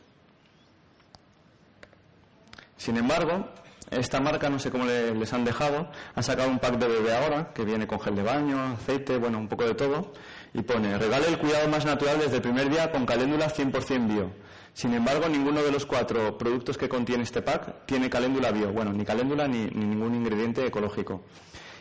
[2.76, 3.48] Sin embargo,
[3.90, 7.52] esta marca, no sé cómo les han dejado, ha sacado un pack de bebé ahora,
[7.52, 10.12] que viene con gel de baño, aceite, bueno, un poco de todo,
[10.54, 14.30] y pone, regale el cuidado más natural desde el primer día con caléndula 100% bio.
[14.72, 18.72] Sin embargo, ninguno de los cuatro productos que contiene este pack tiene caléndula bio.
[18.72, 21.24] Bueno, ni caléndula ni, ningún ingrediente ecológico.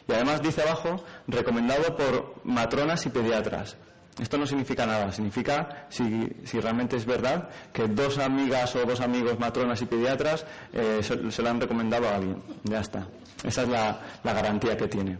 [0.07, 3.77] Y además dice abajo, recomendado por matronas y pediatras.
[4.19, 9.37] Esto no significa nada, significa, si, realmente es verdad, que dos amigas o dos amigos
[9.37, 12.41] matronas y pediatras eh, se, lo han recomendado a alguien.
[12.63, 13.07] Ya está.
[13.43, 15.19] Esa es la, garantía que tiene.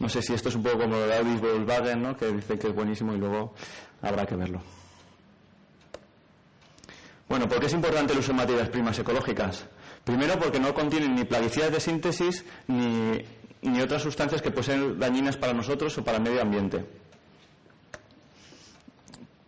[0.00, 2.16] No sé si esto es un poco como lo de Audi Volkswagen, ¿no?
[2.16, 3.54] que dice que es buenísimo y luego
[4.00, 4.62] habrá que verlo.
[7.28, 9.66] Bueno, ¿por qué es importante el uso de materias primas ecológicas?
[10.04, 13.22] Primero, porque no contienen ni plaguicidas de síntesis ni,
[13.62, 16.84] ni otras sustancias que pueden ser dañinas para nosotros o para el medio ambiente.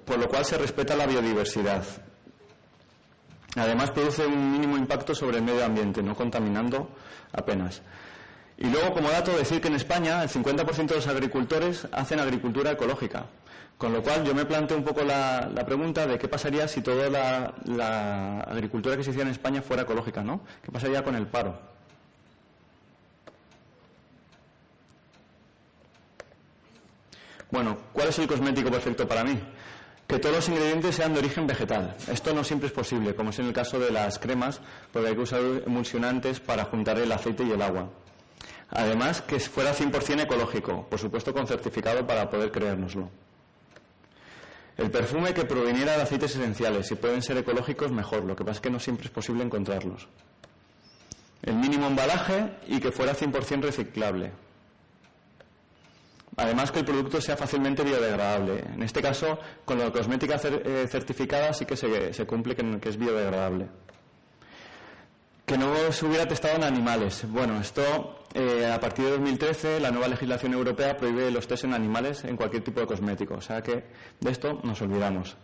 [0.04, 1.84] Por lo cual se respeta la biodiversidad.
[3.56, 6.90] Además, produce un mínimo impacto sobre el medio ambiente, no contaminando
[7.32, 7.80] apenas.
[8.60, 12.72] Y luego, como dato, decir que en España el 50% de los agricultores hacen agricultura
[12.72, 13.24] ecológica.
[13.78, 17.08] Con lo cual, yo me planteo un poco la, pregunta de qué pasaría si toda
[17.08, 20.42] la, agricultura que se hiciera en España fuera ecológica, ¿no?
[20.62, 21.58] ¿Qué pasaría con el paro?
[27.50, 29.40] Bueno, ¿cuál es el cosmético perfecto para mí?
[30.06, 31.96] Que todos los ingredientes sean de origen vegetal.
[32.12, 34.60] Esto no siempre es posible, como es en el caso de las cremas,
[34.92, 37.88] porque hay que usar emulsionantes para juntar el aceite y el agua.
[38.70, 43.10] Además, que fuera 100% ecológico, por supuesto con certificado para poder creérnoslo.
[44.76, 48.24] El perfume que proveniera de aceites esenciales, si pueden ser ecológicos, mejor.
[48.24, 50.08] Lo que pasa es que no siempre es posible encontrarlos.
[51.42, 54.32] El mínimo embalaje y que fuera 100% reciclable.
[56.36, 58.64] Además que el producto sea fácilmente biodegradable.
[58.72, 63.68] En este caso, con la cosmética eh, certificada sí que se, cumple que es biodegradable
[65.50, 67.24] que no se hubiera testado en animales.
[67.26, 71.74] Bueno, esto eh, a partir de 2013 la nueva legislación europea prohíbe los test en
[71.74, 73.84] animales en cualquier tipo de cosmético, o sea que
[74.20, 75.36] de esto nos olvidamos.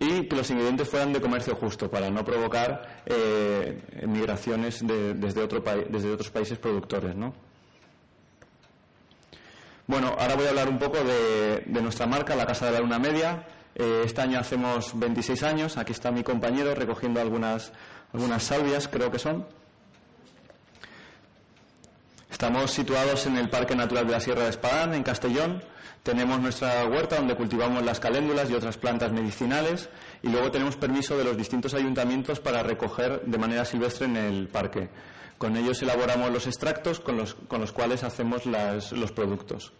[0.00, 5.60] Y que los ingredientes fueran de comercio justo para no provocar eh, migraciones desde, otro
[5.88, 7.34] desde otros países productores, ¿no?
[9.88, 12.80] Bueno, ahora voy a hablar un poco de, de nuestra marca, la Casa de la
[12.80, 13.44] Luna Media.
[13.74, 15.76] Eh, este año hacemos 26 años.
[15.78, 17.72] Aquí está mi compañero recogiendo algunas
[18.12, 19.46] algunas salvias creo que son.
[22.30, 25.62] Estamos situados en el Parque Natural de la Sierra de Espadán, en Castellón.
[26.02, 29.88] Tenemos nuestra huerta donde cultivamos las caléndulas y otras plantas medicinales
[30.22, 34.48] y luego tenemos permiso de los distintos ayuntamientos para recoger de manera silvestre en el
[34.48, 34.90] parque.
[35.38, 39.72] Con ellos elaboramos los extractos con los, con los cuales hacemos los productos.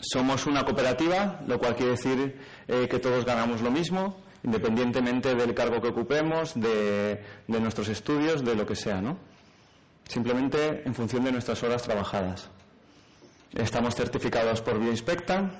[0.00, 5.54] Somos una cooperativa, lo cual quiere decir eh, que todos ganamos lo mismo independientemente del
[5.54, 9.18] cargo que ocupemos, de, nuestros estudios, de lo que sea, ¿no?
[10.08, 12.48] Simplemente en función de nuestras horas trabajadas.
[13.52, 15.50] Estamos certificados por Bioinspecta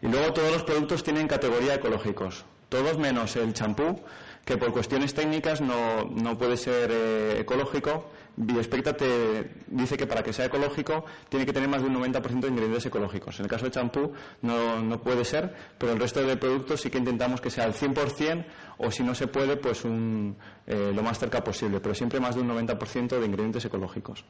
[0.00, 4.00] y luego todos los productos tienen categoría ecológicos, todos menos el champú,
[4.44, 8.08] que por cuestiones técnicas no, no puede ser eh, ecológico.
[8.36, 12.40] Biospecta te dice que para que sea ecológico tiene que tener más de un 90%
[12.40, 13.38] de ingredientes ecológicos.
[13.38, 16.90] En el caso de champú no, no, puede ser, pero el resto de productos sí
[16.90, 18.44] que intentamos que sea al 100%
[18.78, 22.34] o si no se puede, pues un, eh, lo más cerca posible, pero siempre más
[22.34, 24.24] de un 90% de ingredientes ecológicos.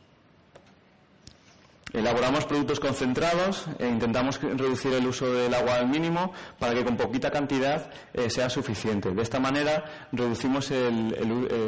[1.94, 6.96] Elaboramos productos concentrados e intentamos reducir el uso del agua al mínimo para que con
[6.96, 9.12] poquita cantidad eh, sea suficiente.
[9.14, 10.90] De esta manera reducimos eh,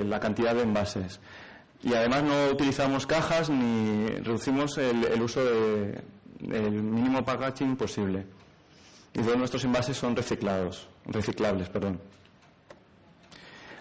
[0.05, 1.20] la cantidad de envases.
[1.83, 8.27] Y además no utilizamos cajas ni reducimos el, uso del mínimo packaging posible.
[9.15, 12.01] Y todos nuestros envases son reciclados, reciclables, perdón.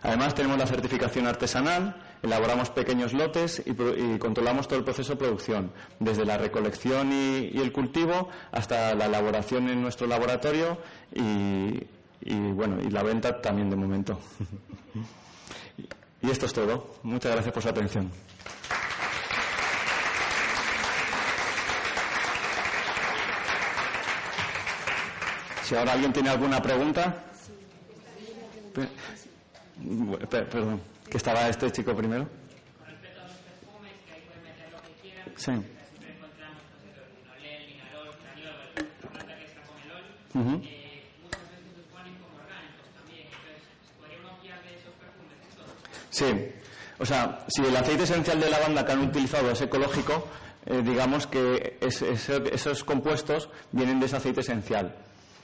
[0.03, 5.71] Además tenemos la certificación artesanal elaboramos pequeños lotes y, controlamos todo el proceso de producción,
[5.99, 10.77] desde la recolección y, el cultivo hasta la elaboración en nuestro laboratorio
[11.13, 11.85] y,
[12.53, 14.19] bueno y la venta también de momento.
[16.25, 16.95] y esto es todo.
[17.03, 18.11] Muchas gracias por su atención.
[25.63, 27.23] Si ahora alguien tiene alguna pregunta.
[30.29, 30.81] Perdón.
[31.09, 32.27] ¿Que estaba este chico primero?
[32.77, 35.25] Con respecto a los perfumes, que ahí pueden meter lo que quieran.
[35.37, 35.51] Sí.
[35.51, 38.57] Siempre encontramos pues, el linolel, linalol, traniol,
[39.01, 40.05] la planta que está con el ol.
[40.33, 40.59] Uh -huh.
[40.65, 43.25] eh, muchas veces se ponen como orgánicos también.
[43.25, 45.37] Entonces, ¿se podría uno fiar de esos perfumes
[46.15, 46.49] Sí.
[46.97, 50.25] O sea, si el aceite esencial de lavanda que han utilizado es ecológico,
[50.65, 54.95] eh, digamos que es, es, esos compuestos vienen de ese aceite esencial.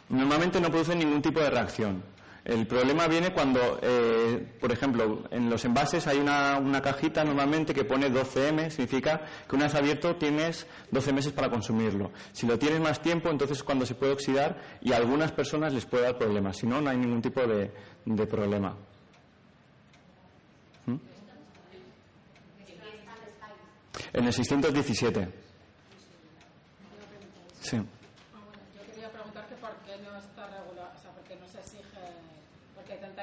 [0.08, 2.02] Normalmente no producen ningún tipo de reacción.
[2.46, 7.84] El problema viene cuando, eh, por ejemplo, en los envases hay una, cajita normalmente que
[7.84, 12.12] pone 12M, significa que una vez abierto tienes 12 meses para consumirlo.
[12.32, 15.74] Si lo tienes más tiempo, entonces es cuando se puede oxidar y a algunas personas
[15.74, 16.56] les puede dar problemas.
[16.56, 18.74] Si no, no hay ningún tipo de problema.
[24.14, 25.28] En el 617.
[27.62, 27.82] Sí.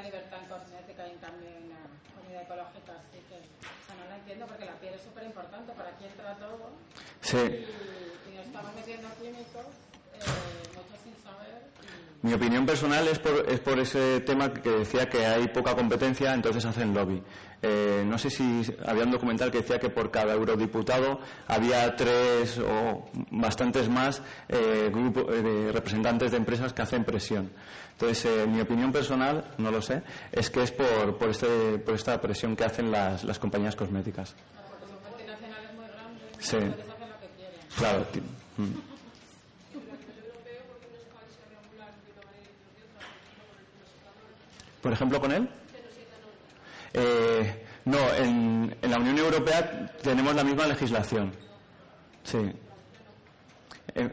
[0.00, 3.36] libertad en cosmética y también en comida ecológica, así que
[3.92, 6.70] no la entiendo porque la piel es súper importante, para aquí entra todo.
[7.20, 7.36] Sí.
[7.36, 9.87] Y, y, nos estamos metiendo químicos.
[12.20, 16.34] Mi opinión personal es por, es por ese tema que decía que hay poca competencia,
[16.34, 17.22] entonces hacen lobby.
[17.62, 22.58] Eh, no sé si había un documental que decía que por cada eurodiputado había tres
[22.58, 27.50] o bastantes más eh, grupo, eh, de representantes de empresas que hacen presión.
[27.92, 30.02] Entonces, eh, mi opinión personal, no lo sé,
[30.32, 34.34] es que es por, por, este, por esta presión que hacen las, las compañías cosméticas.
[34.68, 36.46] Porque son multinacionales muy grandes.
[36.46, 36.56] Sí.
[36.56, 37.58] Hacen lo que quieren.
[37.76, 38.06] Claro.
[38.56, 38.97] mm.
[44.82, 45.48] Por ejemplo, con él.
[46.94, 51.32] Eh, no, en, en la Unión Europea tenemos la misma legislación.
[52.22, 52.38] Sí.
[53.94, 54.12] En,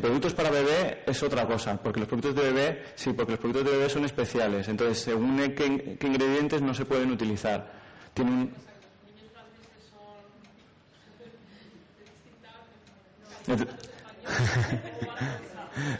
[0.00, 3.64] productos para bebé es otra cosa, porque los productos de bebé, sí, porque los productos
[3.64, 4.68] de bebé son especiales.
[4.68, 7.70] Entonces, según qué, qué ingredientes no se pueden utilizar.
[8.14, 8.54] Tiene un,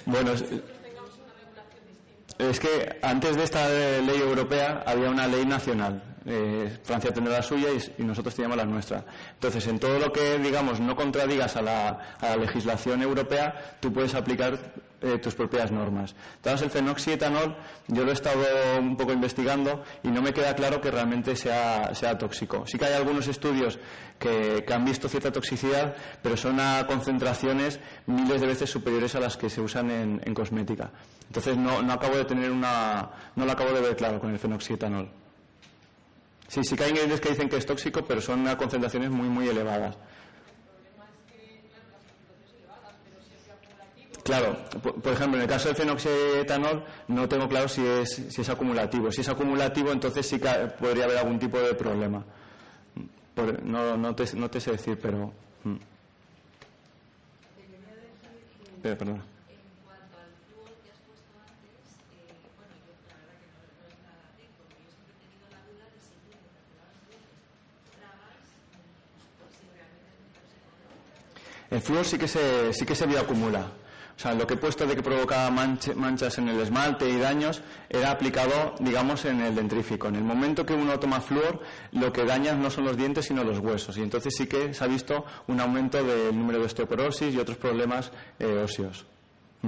[0.06, 0.32] bueno,
[2.38, 6.02] es, que antes de esta ley europea había una ley nacional.
[6.24, 9.04] Eh, Francia tendrá la suya y, y nosotros teníamos la nuestra.
[9.34, 13.92] Entonces, en todo lo que, digamos, no contradigas a la, a la legislación europea, tú
[13.92, 14.56] puedes aplicar
[15.03, 16.14] eh, tus propias normas.
[16.36, 17.57] Entonces, el fenoxietanol,
[17.88, 18.44] yo lo he estado
[18.78, 22.64] un poco investigando y no me queda claro que realmente sea, sea tóxico.
[22.66, 23.78] Sí que hay algunos estudios
[24.18, 29.36] que, han visto cierta toxicidad, pero son a concentraciones miles de veces superiores a las
[29.36, 30.90] que se usan en, en cosmética.
[31.26, 34.38] Entonces, no, no acabo de tener una, no lo acabo de ver claro con el
[34.38, 35.11] fenoxietanol.
[36.53, 39.28] Sí, sí que hay ingredientes que dicen que es tóxico, pero son a concentraciones muy,
[39.28, 39.96] muy elevadas.
[44.24, 48.48] Claro, por, ejemplo, en el caso del fenoxietanol no tengo claro si es, si es
[48.48, 49.10] acumulativo.
[49.10, 50.38] Si es acumulativo, entonces sí
[50.78, 52.24] podría haber algún tipo de problema.
[53.34, 55.32] Por- no, no, te, no te sé decir, pero...
[55.64, 55.76] mm.
[58.82, 59.24] Pero, perdona.
[71.70, 73.66] El flúor sí que se, sí que se bioacumula.
[74.16, 77.16] O sea, lo que he puesto de que provocaba manch- manchas en el esmalte y
[77.18, 80.08] daños era aplicado, digamos, en el dentrífico.
[80.08, 81.60] En el momento que uno toma flúor,
[81.92, 83.96] lo que daña no son los dientes, sino los huesos.
[83.96, 87.56] Y entonces sí que se ha visto un aumento del número de osteoporosis y otros
[87.56, 89.06] problemas eh, óseos.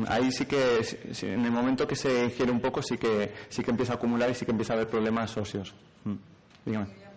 [0.09, 0.85] Ahí sí que,
[1.23, 4.29] en el momento que se ingiere un poco, sí que, sí que empieza a acumular
[4.29, 5.73] y sí que empieza a haber problemas óseos.
[6.05, 6.15] Mm.
[6.67, 6.87] Dígame.
[6.87, 7.11] Quería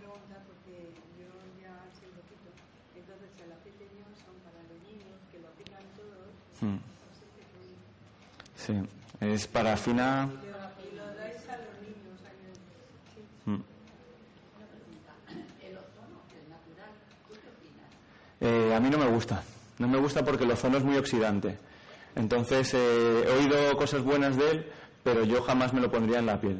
[8.57, 8.73] Sí,
[9.21, 10.29] es parafina.
[18.39, 19.43] Eh, a mí no me gusta.
[19.79, 21.57] No me gusta porque el ozono es muy oxidante.
[22.15, 24.71] Entonces, eh, he oído cosas buenas de él,
[25.03, 26.59] pero yo jamás me lo pondría en la piel.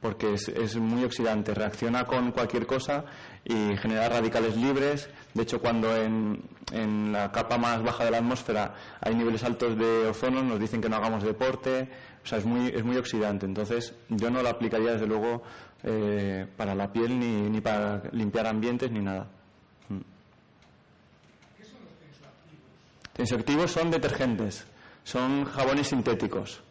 [0.00, 3.04] Porque es, es muy oxidante, reacciona con cualquier cosa
[3.44, 5.08] y genera radicales libres.
[5.34, 9.76] De hecho, cuando en, en la capa más baja de la atmósfera hay niveles altos
[9.76, 11.88] de ozono, nos dicen que no hagamos deporte.
[12.24, 13.46] O sea, es muy, es muy oxidante.
[13.46, 15.42] Entonces, yo no lo aplicaría, desde luego,
[15.82, 19.26] eh, para la piel ni, ni para limpiar ambientes ni nada.
[19.88, 19.98] Mm.
[23.12, 24.64] Tensioactivos son detergentes,
[25.02, 26.62] son jabones sintéticos.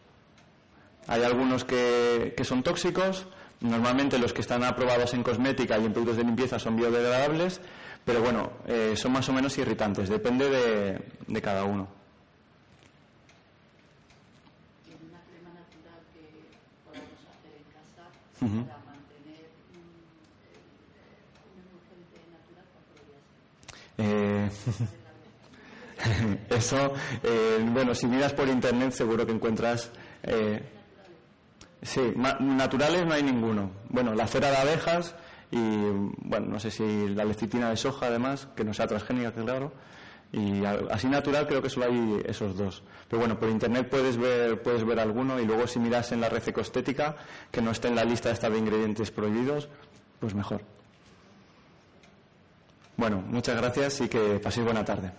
[1.07, 3.27] Hay algunos que, que son tóxicos,
[3.61, 7.61] normalmente los que están aprobados en cosmética y en productos de limpieza son biodegradables,
[8.05, 11.87] pero bueno, eh, son más o menos irritantes, depende de, de cada uno.
[14.85, 16.21] Tiene una crema natural que
[16.83, 18.09] podamos hacer en casa
[18.45, 18.65] Ujú.
[18.65, 20.01] para mantener el-
[21.47, 23.19] un emulgente natural, ¿cuál podría
[23.99, 24.05] ser?
[24.07, 24.49] Eh,
[26.49, 26.93] eso,
[27.23, 29.91] eh, bueno, si miras por internet seguro que encuentras...
[30.23, 30.61] eh,
[31.81, 33.71] sí, naturales no hay ninguno.
[33.89, 35.15] Bueno, la cera de abejas
[35.51, 39.71] y, bueno, no sé si la lecitina de soja además, que no sea transgénica, claro.
[40.33, 42.83] Y así natural creo que solo hay esos dos.
[43.09, 46.29] Pero bueno, por internet puedes ver, puedes ver alguno y luego si miras en la
[46.29, 47.17] red ecostética,
[47.51, 49.67] que no esté en la lista esta de ingredientes prohibidos,
[50.19, 50.61] pues mejor.
[52.95, 55.11] Bueno, muchas gracias y que paséis buena tarde.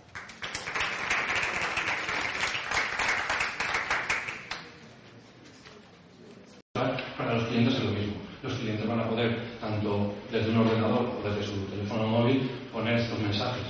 [7.17, 8.13] Para los clientes es lo mismo.
[8.41, 12.97] Los clientes van a poder, tanto desde un ordenador o desde su teléfono móvil, poner
[12.97, 13.63] estos mensajes.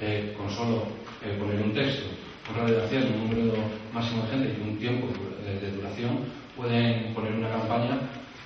[0.00, 0.86] Eh, con solo
[1.24, 2.06] eh, poner un texto,
[2.50, 3.58] un redacción, un número
[3.92, 5.08] máximo de gente y un tiempo
[5.42, 6.18] de, de duración,
[6.56, 7.98] pueden poner una campaña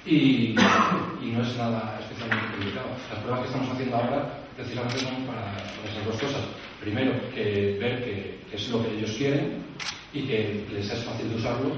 [0.06, 0.54] y,
[1.20, 2.88] y no es nada especialmente complicado.
[3.10, 6.42] Las pruebas que estamos haciendo ahora precisamente son para esas dos cosas.
[6.80, 9.62] Primero, que ver que, es lo que ellos quieren
[10.12, 11.72] y que les es fácil de usarlo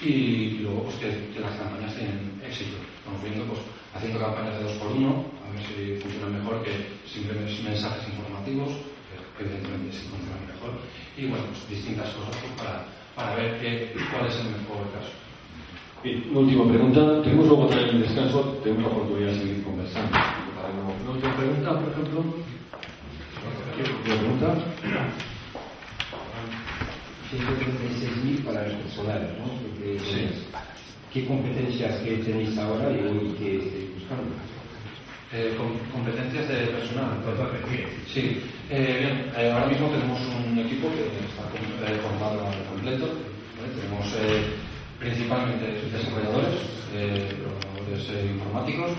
[0.00, 2.76] y, luego pues, que, las campañas tienen éxito.
[2.98, 3.60] Estamos viendo pues,
[3.94, 6.72] haciendo campañas de dos por uno, a ver si funcionan mejor que
[7.06, 8.70] simplemente mensajes informativos,
[9.36, 10.80] que evidentemente sí funcionan mejor,
[11.16, 12.86] y bueno, pues distintas cosas pues, para,
[13.16, 15.12] para ver qué, cuál es el mejor caso.
[16.02, 17.22] Bien, última pregunta.
[17.22, 20.16] Tenemos luego también el descanso, tenemos la oportunidad de seguir conversando.
[20.16, 22.24] Una última pregunta, por ejemplo.
[24.06, 24.56] ¿Una pregunta?
[27.30, 29.46] 136.000 para el personal, ¿no?
[29.62, 30.46] Porque, Sí.
[31.12, 34.30] ¿Qué competencias que tenéis ahora y hoy que estáis buscando?
[35.32, 37.18] Eh, com- competencias de personal.
[38.06, 43.06] Sí, eh, bien, eh, ahora mismo tenemos un equipo que está formado al completo.
[43.58, 43.74] ¿vale?
[43.74, 44.06] Tenemos
[44.98, 46.62] principalmente desarrolladores,
[47.42, 48.90] programadores informáticos,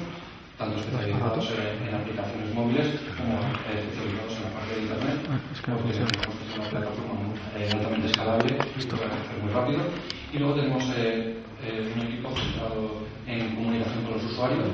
[0.61, 2.87] tanto especializados en, en aplicaciones móviles
[3.17, 3.33] como
[3.65, 5.17] especializados en la parte de Internet.
[5.65, 9.79] porque tenemos una plataforma eh, altamente escalable y puede crecer muy rápido.
[10.31, 14.69] Y luego tenemos eh, eh, un equipo centrado en comunicación con los usuarios,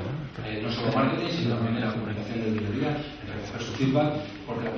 [0.62, 2.90] no solo marketing, sino también en la comunicación del día a día,
[3.24, 4.12] en recoger su feedback,
[4.46, 4.68] porque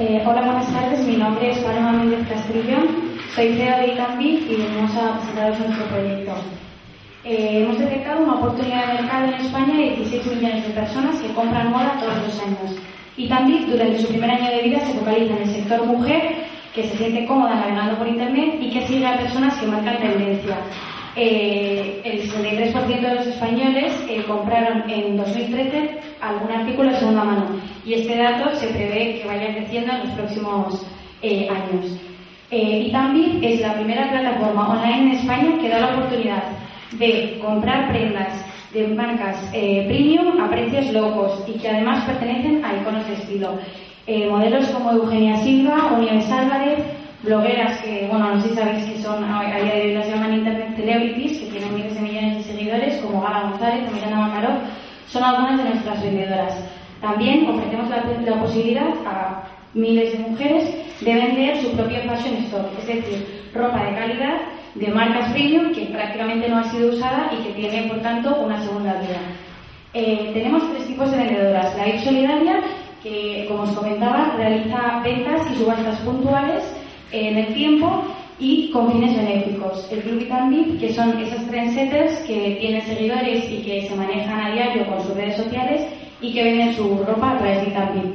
[0.00, 1.06] Eh, hola, buenas tardes.
[1.06, 2.88] Mi nombre es Paloma Méndez Castrillón.
[3.34, 6.32] Soy CEO de Icambi y venimos a presentaros nuestro proyecto.
[7.22, 11.34] Eh, hemos detectado una oportunidad de mercado en España de 16 millones de personas que
[11.34, 12.80] compran moda todos los años.
[13.18, 16.96] Icambi, durante su primer año de vida, se focaliza en el sector mujer, que se
[16.96, 20.56] siente cómoda navegando por Internet y que sigue a personas que marcan tendencia.
[21.16, 27.46] Eh, el 63% de los españoles eh, compraron en 2013 algún artículo de segunda mano
[27.84, 30.86] y este dato se prevé que vaya creciendo en los próximos
[31.22, 31.98] eh, años.
[32.50, 36.42] Eh, Itambi es la primera plataforma online en España que da la oportunidad
[36.92, 42.74] de comprar prendas de marcas eh, premium a precios locos y que además pertenecen a
[42.76, 43.58] iconos de estilo.
[44.06, 46.78] Eh, modelos como Eugenia Silva, Unives Álvarez,
[47.22, 50.34] blogueras que, bueno, no sé si sabéis que son, a día de hoy las llaman
[50.34, 54.58] Internet Celebrities, que tienen miles de millones de seguidores, como Gala González o Miranda Makarov,
[55.08, 56.64] son algunas de nuestras vendedoras.
[57.00, 59.42] También ofrecemos la, la posibilidad a
[59.74, 64.40] miles de mujeres de vender su propio fashion store, es decir, ropa de calidad
[64.74, 68.60] de marcas premium que prácticamente no ha sido usada y que tiene, por tanto, una
[68.62, 69.18] segunda vida.
[69.92, 71.76] Eh, tenemos tres tipos de vendedoras.
[71.76, 72.60] La IP Solidaria,
[73.02, 76.62] que, como os comentaba, realiza ventas y subastas puntuales
[77.12, 78.04] en el tiempo
[78.38, 79.86] y con fines benéficos.
[79.92, 84.52] El Club Itambip, que son esas trendsetters que tienen seguidores y que se manejan a
[84.52, 85.86] diario con sus redes sociales
[86.20, 88.14] y que venden su ropa a través de Itambip.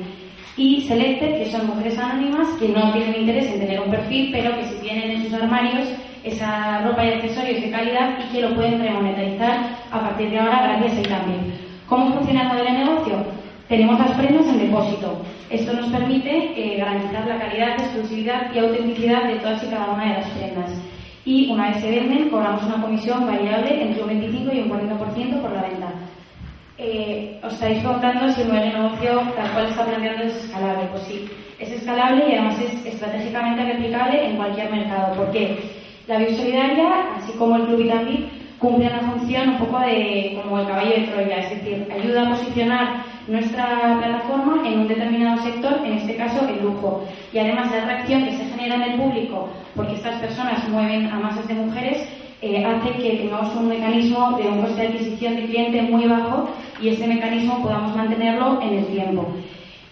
[0.58, 4.56] Y Selected, que son mujeres anónimas que no tienen interés en tener un perfil, pero
[4.56, 5.88] que si tienen en sus armarios
[6.24, 10.64] esa ropa y accesorios de calidad y que lo pueden remonetizar a partir de ahora
[10.64, 11.54] gracias a Itambip.
[11.88, 13.45] ¿Cómo funciona el modelo de negocio?
[13.68, 15.22] Tenemos las prendas en depósito.
[15.49, 20.03] Esto nos permite eh, garantizar la calidad, exclusividad y autenticidad de todas y cada una
[20.03, 20.72] de las prendas.
[21.26, 25.41] Y una vez se venden, cobramos una comisión variable entre un 25 y un 40%
[25.41, 25.88] por la venta.
[26.78, 30.88] Eh, os estáis preguntando si el modelo de negocio tal cual está planteando es escalable.
[30.91, 35.16] Pues sí, es escalable y además es estratégicamente replicable en cualquier mercado.
[35.16, 35.57] ¿Por qué?
[36.07, 40.68] La biosolidaria, así como el Club Itambip, cumple una función un poco de como el
[40.68, 45.93] caballo de Troya, es decir, ayuda a posicionar nuestra plataforma en un determinado sector, en
[45.93, 47.03] este caso el lujo.
[47.34, 51.19] Y además la atracción que se genera en el público, porque estas personas mueven a
[51.19, 52.07] masas de mujeres,
[52.41, 56.49] eh, hace que tengamos un mecanismo de un coste de adquisición de cliente muy bajo
[56.82, 59.28] y este mecanismo podamos mantenerlo en el tiempo.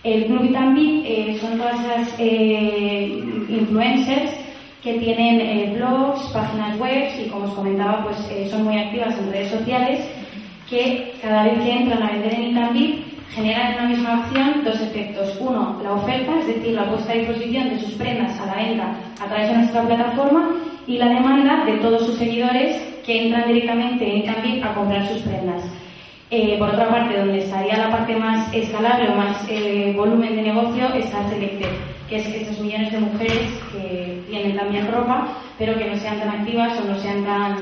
[0.03, 4.43] El Club Itambit eh, son todas esas eh, influencers
[4.83, 9.17] que tienen eh, blogs, páginas web y como os comentaba pues eh, son muy activas
[9.17, 10.01] en redes sociales
[10.69, 14.79] que cada vez que entran a vender en Itambit generan en una misma acción dos
[14.81, 15.37] efectos.
[15.39, 18.95] Uno, la oferta, es decir, la puesta a disposición de sus prendas a la venta
[19.21, 20.49] a través de nuestra plataforma
[20.87, 25.21] y la demanda de todos sus seguidores que entran directamente en Itambit a comprar sus
[25.21, 25.63] prendas.
[26.29, 30.41] Eh, por otra parte, donde estaría la parte más escalable o más eh, volumen de
[30.41, 31.69] negocio está Selected,
[32.09, 35.27] que es esos millones de mujeres que tienen también ropa,
[35.59, 37.57] pero que no sean tan activas o no sean tan,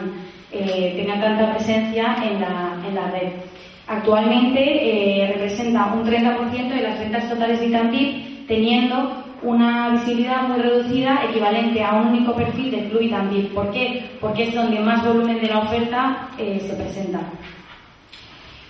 [0.53, 3.33] eh, tengan tanta presencia en la, en la red.
[3.87, 10.61] Actualmente eh, representa un 30% de las ventas totales de Itambit, teniendo una visibilidad muy
[10.61, 13.53] reducida equivalente a un único perfil de and Bit.
[13.53, 14.11] ¿Por qué?
[14.19, 17.21] Porque es donde más volumen de la oferta eh, se presenta.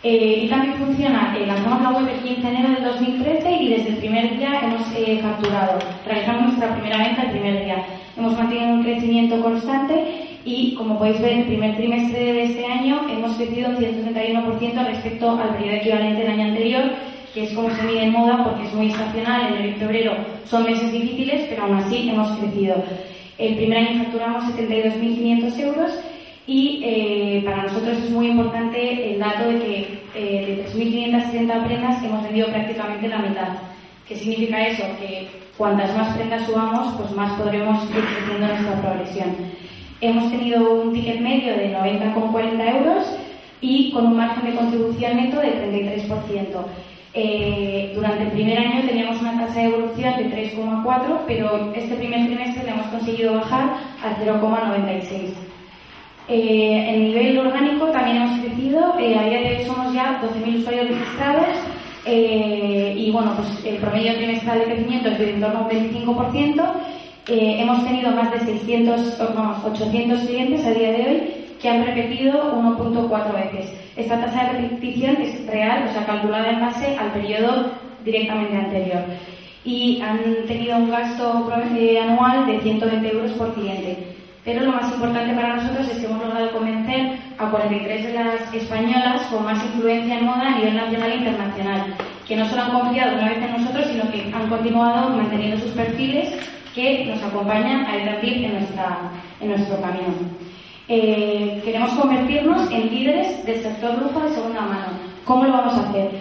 [0.03, 3.89] Eh, y también funciona, lanzamos la web el 15 de enero del 2013 y desde
[3.89, 5.78] el primer día hemos eh, facturado.
[6.07, 7.86] Realizamos nuestra primera venta el primer día.
[8.18, 13.01] Hemos mantenido un crecimiento constante y, como podéis ver, el primer trimestre de este año
[13.09, 16.83] hemos crecido un 131% respecto al periodo equivalente del año anterior,
[17.33, 20.13] que es como se mide en moda porque es muy estacional, enero y febrero
[20.45, 22.83] son meses difíciles, pero aún así hemos crecido.
[23.37, 25.91] El primer año facturamos 72.500 euros
[26.45, 32.03] y eh, para nosotros es muy importante el dato de que eh, de 3.570 prendas
[32.03, 33.47] hemos vendido prácticamente la mitad.
[34.07, 34.83] ¿Qué significa eso?
[34.99, 39.35] Que cuantas más prendas subamos, pues más podremos ir creciendo nuestra progresión.
[40.01, 43.05] Hemos tenido un ticket medio de 90,40 euros
[43.61, 46.65] y con un margen de contribución neto del 33%.
[47.13, 52.25] Eh, durante el primer año teníamos una tasa de evolución de 3,4, pero este primer
[52.25, 55.33] trimestre le hemos conseguido bajar al 0,96.
[56.27, 60.59] Eh, en nivel orgánico también hemos crecido, eh, a día de hoy somos ya 12.000
[60.59, 61.47] usuarios registrados
[62.05, 65.69] eh, y bueno, pues el promedio trimestral de crecimiento es de en torno a un
[65.69, 66.73] 25%.
[67.28, 71.86] Eh, hemos tenido más de 600, vamos, 800 clientes a día de hoy que han
[71.86, 73.72] repetido 1.4 veces.
[73.95, 79.03] Esta tasa de repetición es real, o sea, calculada en base al periodo directamente anterior.
[79.63, 81.47] Y han tenido un gasto
[81.78, 84.15] eh, anual de 120 euros por cliente.
[84.43, 88.51] Pero lo más importante para nosotros es que hemos logrado convencer a 43 de las
[88.51, 91.93] españolas con más influencia en moda a nivel nacional e internacional,
[92.28, 95.74] que no solo han confiado una vez en nosotros, sino que han continuado manteniendo sus
[95.74, 96.34] perfiles
[96.74, 100.13] que nos acompañan a ir en, nuestra, en nuestro camino.
[100.88, 104.88] Eh, queremos convertirnos en líderes del sector lujo de segunda mano.
[105.26, 106.11] ¿Cómo lo vamos a hacer?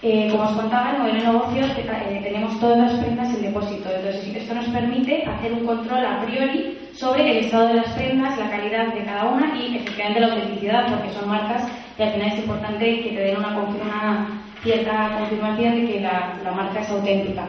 [0.00, 3.88] Eh, como os contaba, en modelo de negocio eh, tenemos todas las prendas en depósito.
[3.90, 8.38] Entonces, esto nos permite hacer un control a priori sobre el estado de las prendas,
[8.38, 12.28] la calidad de cada una y efectivamente la autenticidad, porque son marcas y al final
[12.28, 16.90] es importante que te den una, una cierta confirmación de que la, la marca es
[16.90, 17.48] auténtica.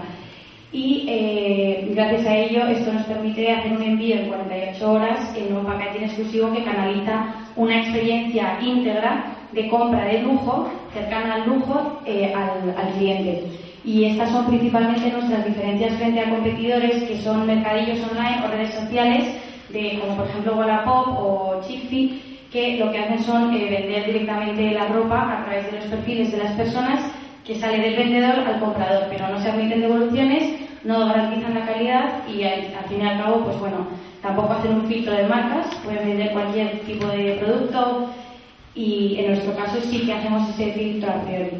[0.71, 5.55] Y eh, gracias a ello, esto nos permite hacer un envío en 48 horas en
[5.55, 12.01] un paquete exclusivo que canaliza una experiencia íntegra de compra de lujo, cercana al lujo,
[12.05, 13.45] eh, al, al, cliente.
[13.83, 18.75] Y estas son principalmente nuestras diferencias frente a competidores que son mercadillos online o redes
[18.75, 19.25] sociales,
[19.69, 24.71] de, como por ejemplo Wallapop o Chiffy, que lo que hacen son eh, vender directamente
[24.71, 27.11] la ropa a través de los perfiles de las personas
[27.45, 32.27] que sale del vendedor al comprador, pero no se admiten devoluciones, no garantizan la calidad
[32.27, 33.87] y al, fin y al cabo, pues bueno,
[34.21, 38.09] tampoco hacen un filtro de marcas, pueden vender cualquier tipo de producto,
[38.75, 41.51] y en nuestro caso sí que hacemos ese filtro a priori.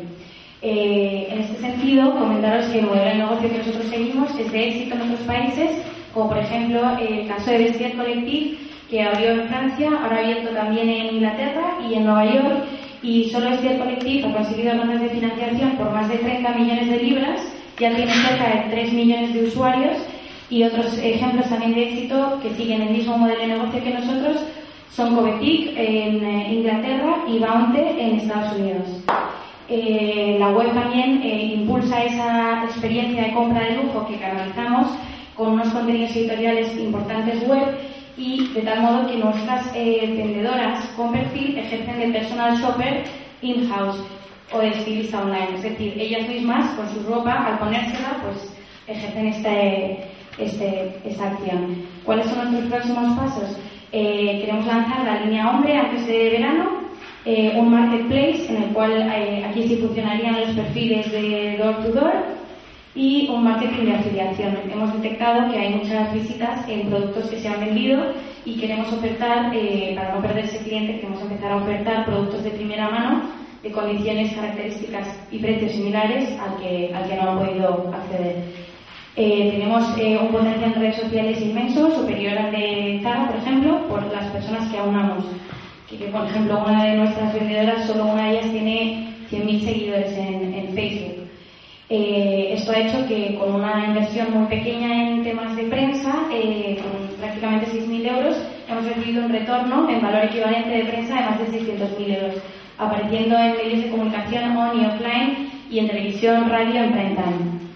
[0.62, 4.68] Eh, en este sentido, comentaros que el modelo de negocio que nosotros seguimos es de
[4.68, 5.72] éxito en otros países,
[6.14, 8.58] como por ejemplo el caso de Vestiaire Collective,
[8.90, 12.66] que abrió en Francia, ahora ha abierto también en Inglaterra y en Nueva York,
[13.02, 16.98] y solo Vestiaire Collective ha conseguido rondas de financiación por más de 30 millones de
[16.98, 17.42] libras,
[17.80, 19.98] ya tiene cerca de 3 millones de usuarios,
[20.50, 24.44] y otros ejemplos también de éxito que siguen el mismo modelo de negocio que nosotros,
[24.92, 28.88] son Covetic en eh, Inglaterra y Bounty en Estados Unidos.
[29.70, 34.88] Eh, la web también eh, impulsa esa experiencia de compra de lujo que canalizamos
[35.36, 37.78] con unos contenidos editoriales importantes web
[38.20, 43.04] y de tal modo que nuestras vendedoras con perfil ejercen de personal shopper
[43.42, 44.04] in-house
[44.52, 45.56] o de estilista online.
[45.56, 48.54] Es decir, ellas mismas con su ropa, al ponérsela, pues
[48.88, 50.04] ejercen este,
[50.38, 51.78] este, esta acción.
[52.04, 53.58] ¿Cuáles son nuestros próximos pasos?
[53.92, 56.82] Eh, queremos lanzar la línea hombre antes de verano,
[57.26, 61.92] eh, un marketplace en el cual eh, aquí sí funcionarían los perfiles de door to
[61.92, 62.14] door
[62.96, 64.58] y un marketing de afiliación.
[64.72, 68.14] Hemos detectado que hay muchas visitas en productos que se han vendido
[68.46, 69.52] y queremos ofertar,
[69.96, 74.34] para no perder ese cliente, queremos empezar a ofertar productos de primera mano de condiciones,
[74.34, 78.36] características y precios similares al que, al que no ha podido acceder.
[79.16, 83.88] Eh, tenemos eh, un potencial en redes sociales inmenso, superior al de Zara, por ejemplo,
[83.88, 85.26] por las personas que aunamos.
[85.90, 90.18] Que, que, por ejemplo, una de nuestras vendedoras, solo una de ellas tiene 100.000 seguidores
[90.18, 91.09] en, en Facebook.
[91.92, 96.80] Eh, esto ha hecho que con una inversión muy pequeña en temas de prensa, eh,
[96.84, 98.38] con prácticamente 6.000 euros,
[98.68, 102.36] hemos recibido un retorno en valor equivalente de prensa de más de 600.000 euros,
[102.78, 107.70] apareciendo en medios de comunicación on y offline y en televisión, radio, en prime time.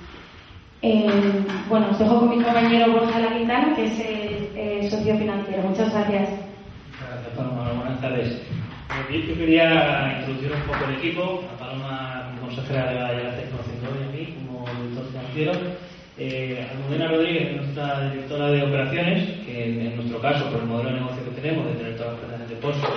[0.83, 5.63] Eh, bueno, os dejo con mi compañero Borja Laquintana, que es el, el socio financiero.
[5.63, 6.29] Muchas gracias.
[6.99, 7.71] Gracias, Paloma.
[7.73, 8.41] Buenas tardes.
[9.09, 11.43] Yo quería introducir un poco el equipo.
[11.53, 12.12] A Paloma,
[12.55, 15.53] consejera, ya la estáis conociendo hoy a mí como director financiero.
[16.17, 20.99] Eh, Almudena Rodríguez, nuestra directora de operaciones, que en, nuestro caso, por el modelo de
[20.99, 22.87] negocio que tenemos, de tener todas las prendas de depósito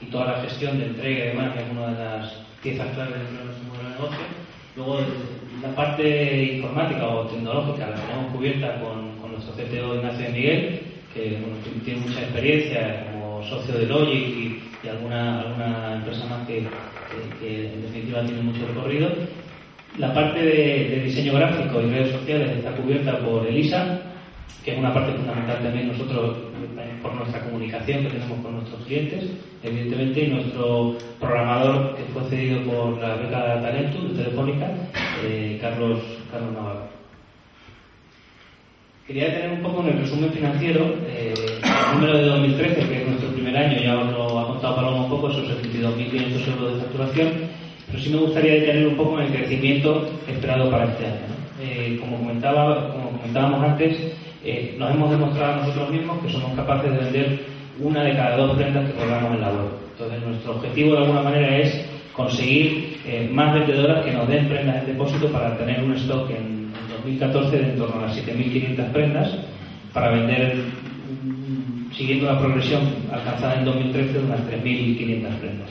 [0.00, 2.32] y toda la gestión de entrega y demás, que es una de las
[2.62, 4.24] piezas claves de nuestro modelo de negocio.
[4.74, 4.98] Luego,
[5.60, 10.80] la parte informática o tecnológica la tenemos cubierta con, con nuestro CTO Ignacio de Miguel,
[11.12, 16.46] que bueno, tiene mucha experiencia como socio de Logic y, y alguna, alguna empresa más
[16.46, 16.64] que,
[17.40, 19.08] que- en definitiva tiene mucho recorrido.
[19.98, 24.00] La parte de, de diseño gráfico y redes sociales está cubierta por Elisa,
[24.64, 26.36] que es una parte fundamental también nosotros
[26.78, 29.24] eh, por nuestra comunicación que tenemos con nuestros clientes,
[29.62, 34.66] evidentemente, nuestro programador que fue cedido por la beca Talentum de Telefónica,
[35.24, 36.88] eh, Carlos, Carlos Navarro.
[39.06, 43.08] Quería tener un poco en el resumen financiero eh, el número de 2013, que es
[43.08, 46.80] nuestro primer año, ya os lo ha contado Paloma un poco, esos 72.500 euros de
[46.80, 47.28] facturación,
[47.86, 51.32] pero sí me gustaría detener un poco en el crecimiento esperado para este año.
[51.60, 53.98] Eh, como, comentaba, como comentábamos antes,
[54.44, 57.40] eh, nos hemos demostrado a nosotros mismos que somos capaces de vender
[57.78, 59.68] una de cada dos prendas que colgamos en la web.
[59.92, 61.84] Entonces, nuestro objetivo de alguna manera es
[62.14, 66.72] conseguir eh, más vendedoras que nos den prendas en depósito para tener un stock en,
[66.72, 69.38] en 2014 de en torno a las 7.500 prendas
[69.92, 70.56] para vender,
[71.96, 72.82] siguiendo la progresión
[73.12, 75.70] alcanzada en 2013, de unas 3.500 prendas.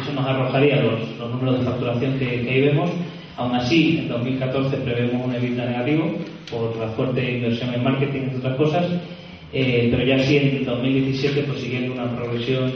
[0.00, 2.90] Eso nos arrojaría los, los números de facturación que, que ahí vemos.
[3.36, 6.14] Aún así, en 2014 prevemos un EBITDA negativo
[6.50, 8.86] por la fuerte inversión en marketing, entre otras cosas,
[9.52, 12.72] eh, pero ya sí en 2017, pues siguiendo una progresión,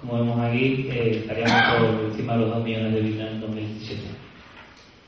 [0.00, 4.02] como vemos aquí, eh, estaríamos por encima de los 2 millones de EBITDA en 2017.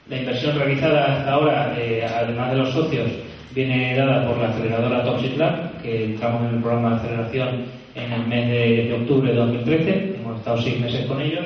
[0.09, 3.09] La inversión realizada hasta ahora, eh, además de los socios,
[3.55, 8.13] viene dada por la aceleradora Toxic Lab, que entramos en el programa de aceleración en
[8.13, 11.45] el mes de, de octubre de 2013, hemos estado seis meses con ellos,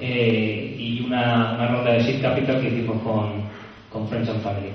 [0.00, 3.42] eh, y una, ronda de Seed Capital que hicimos con,
[3.92, 4.70] con Friends and Family.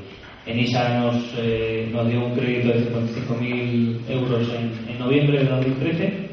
[0.46, 6.30] Enisa nos, eh, nos dio un crédito de 55.000 euros en, en noviembre de 2013.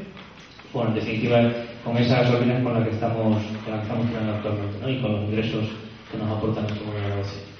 [0.71, 1.51] Bueno, en definitiva,
[1.83, 4.89] con esa gasolina con la que estamos, que estamos tirando actualmente, ¿no?
[4.89, 5.65] y con los ingresos
[6.11, 7.52] que nos aportan nuestro negocio.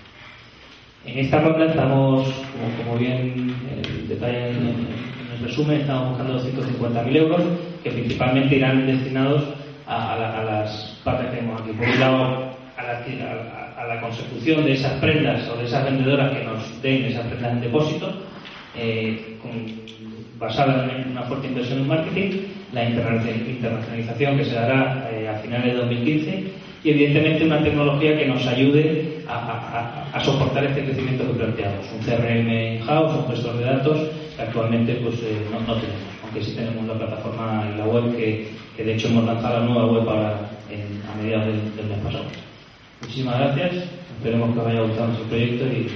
[1.06, 2.28] En esta ronda estamos,
[2.86, 5.04] como, bien eh, detalla en, en-
[5.38, 7.42] el resumen, estamos buscando 250.000 euros
[7.84, 9.44] que principalmente irán destinados
[9.88, 11.72] a, la- las partes que tenemos aquí.
[11.74, 16.82] Por un lado, a la, consecución de esas prendas o de esas vendedoras que nos
[16.82, 18.14] den esas prendas en depósito,
[18.78, 19.84] eh, con-
[20.40, 22.32] basada en una fuerte inversión en marketing,
[22.74, 26.44] la interna- internacionalización que se dará eh, a finales de 2015
[26.84, 31.86] y evidentemente una tecnología que nos ayude a, a- a- soportar este crecimiento que planteamos.
[31.94, 33.98] Un CRM in-house, un gestor de datos
[34.36, 38.16] que actualmente pues, eh, no, no tenemos, aunque sí tenemos la plataforma en la web
[38.16, 41.86] que, que de hecho hemos lanzado la nueva web ahora en- a mediados del, del
[41.88, 42.26] mes pasado.
[43.02, 43.72] Muchísimas gracias,
[44.18, 45.88] esperemos que os haya gustado nuestro proyecto y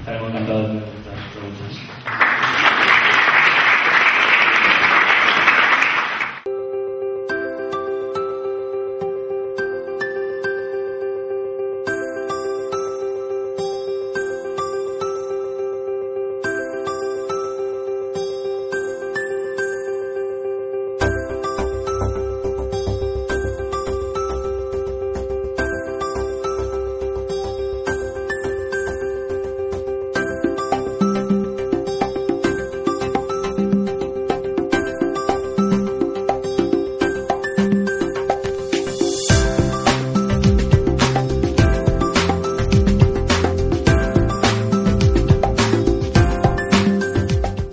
[0.00, 2.37] estaremos encantados de vuestras preguntas.